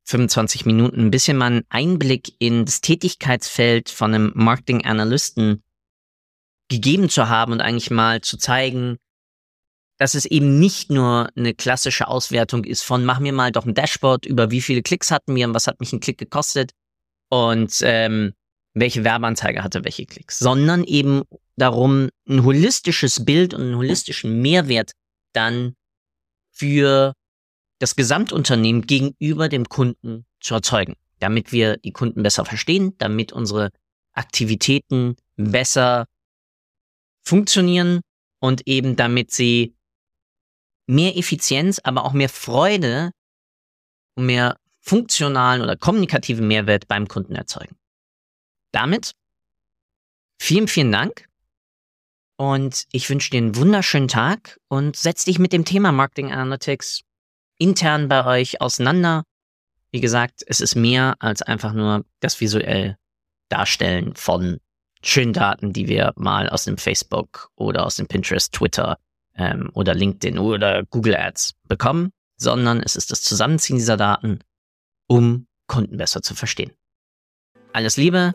25 0.07 0.65
Minuten 0.65 1.01
ein 1.01 1.11
bisschen 1.11 1.37
mal 1.37 1.47
einen 1.47 1.65
Einblick 1.69 2.33
in 2.39 2.65
das 2.65 2.81
Tätigkeitsfeld 2.81 3.91
von 3.91 4.15
einem 4.15 4.33
Marketing-Analysten 4.35 5.63
gegeben 6.69 7.11
zu 7.11 7.29
haben 7.29 7.53
und 7.53 7.61
eigentlich 7.61 7.91
mal 7.91 8.23
zu 8.23 8.39
zeigen, 8.39 8.97
dass 9.99 10.15
es 10.15 10.25
eben 10.25 10.59
nicht 10.59 10.91
nur 10.91 11.29
eine 11.37 11.53
klassische 11.53 12.09
Auswertung 12.09 12.65
ist 12.65 12.83
von 12.83 13.05
mach 13.05 13.21
mir 13.21 13.35
mal 13.35 13.53
doch 13.53 13.67
ein 13.67 13.75
Dashboard 13.75 14.25
über 14.25 14.51
wie 14.51 14.63
viele 14.63 14.83
Klicks 14.83 15.11
hatten 15.11 15.37
wir 15.37 15.47
und 15.47 15.55
was 15.55 15.67
hat 15.67 15.79
mich 15.79 15.93
ein 15.93 16.01
Klick 16.01 16.17
gekostet 16.17 16.73
und 17.29 17.81
ähm, 17.83 18.33
welche 18.75 19.05
Werbeanzeige 19.05 19.63
hatte 19.63 19.85
welche 19.85 20.07
Klicks, 20.07 20.39
sondern 20.39 20.85
eben 20.85 21.23
darum, 21.57 22.09
ein 22.29 22.45
holistisches 22.45 23.25
Bild 23.25 23.55
und 23.55 23.63
einen 23.63 23.77
holistischen 23.77 24.41
Mehrwert 24.41 24.93
dann 25.33 25.75
für 26.51 27.15
das 27.79 27.97
Gesamtunternehmen 27.97 28.83
gegenüber 28.83 29.49
dem 29.49 29.69
Kunden 29.69 30.27
zu 30.41 30.55
erzeugen, 30.55 30.95
damit 31.19 31.53
wir 31.53 31.79
die 31.79 31.93
Kunden 31.93 32.23
besser 32.23 32.45
verstehen, 32.45 32.95
damit 32.99 33.33
unsere 33.33 33.71
Aktivitäten 34.13 35.17
besser 35.37 36.07
funktionieren 37.23 38.01
und 38.41 38.67
eben 38.67 38.97
damit 38.97 39.31
sie 39.31 39.75
mehr 40.87 41.17
Effizienz, 41.17 41.79
aber 41.83 42.05
auch 42.05 42.13
mehr 42.13 42.29
Freude 42.29 43.13
und 44.17 44.27
mehr 44.27 44.57
funktionalen 44.81 45.63
oder 45.63 45.77
kommunikativen 45.77 46.49
Mehrwert 46.49 46.89
beim 46.89 47.07
Kunden 47.07 47.35
erzeugen. 47.35 47.77
Damit 48.73 49.13
vielen, 50.41 50.69
vielen 50.69 50.93
Dank 50.93 51.27
und 52.37 52.87
ich 52.93 53.11
wünsche 53.11 53.31
dir 53.31 53.39
einen 53.39 53.57
wunderschönen 53.57 54.09
Tag 54.09 54.59
und 54.69 54.97
setz 54.97 55.25
dich 55.25 55.39
mit 55.39 55.53
dem 55.53 55.65
Thema 55.65 55.93
Marketing 55.93 56.33
Analytics 56.33 57.03
intern 57.59 58.09
bei 58.09 58.25
euch 58.25 58.61
auseinander. 58.61 59.25
Wie 59.93 60.01
gesagt, 60.01 60.43
es 60.47 60.61
ist 60.61 60.75
mehr 60.75 61.17
als 61.19 61.43
einfach 61.43 61.73
nur 61.73 62.05
das 62.21 62.41
visuell 62.41 62.97
Darstellen 63.51 64.15
von 64.15 64.59
schönen 65.03 65.33
Daten, 65.33 65.73
die 65.73 65.89
wir 65.89 66.13
mal 66.17 66.49
aus 66.49 66.65
dem 66.65 66.79
Facebook 66.79 67.51
oder 67.57 67.85
aus 67.85 67.97
dem 67.97 68.07
Pinterest, 68.07 68.53
Twitter 68.53 68.99
ähm, 69.37 69.71
oder 69.75 69.95
LinkedIn 69.95 70.39
oder 70.39 70.85
Google 70.85 71.17
Ads 71.17 71.55
bekommen, 71.69 72.11
sondern 72.37 72.81
es 72.81 72.97
ist 72.97 73.11
das 73.11 73.23
Zusammenziehen 73.23 73.77
dieser 73.77 73.97
Daten, 73.97 74.41
um 75.07 75.47
Kunden 75.67 75.97
besser 75.97 76.23
zu 76.23 76.35
verstehen. 76.35 76.73
Alles 77.73 77.97
Liebe, 77.97 78.35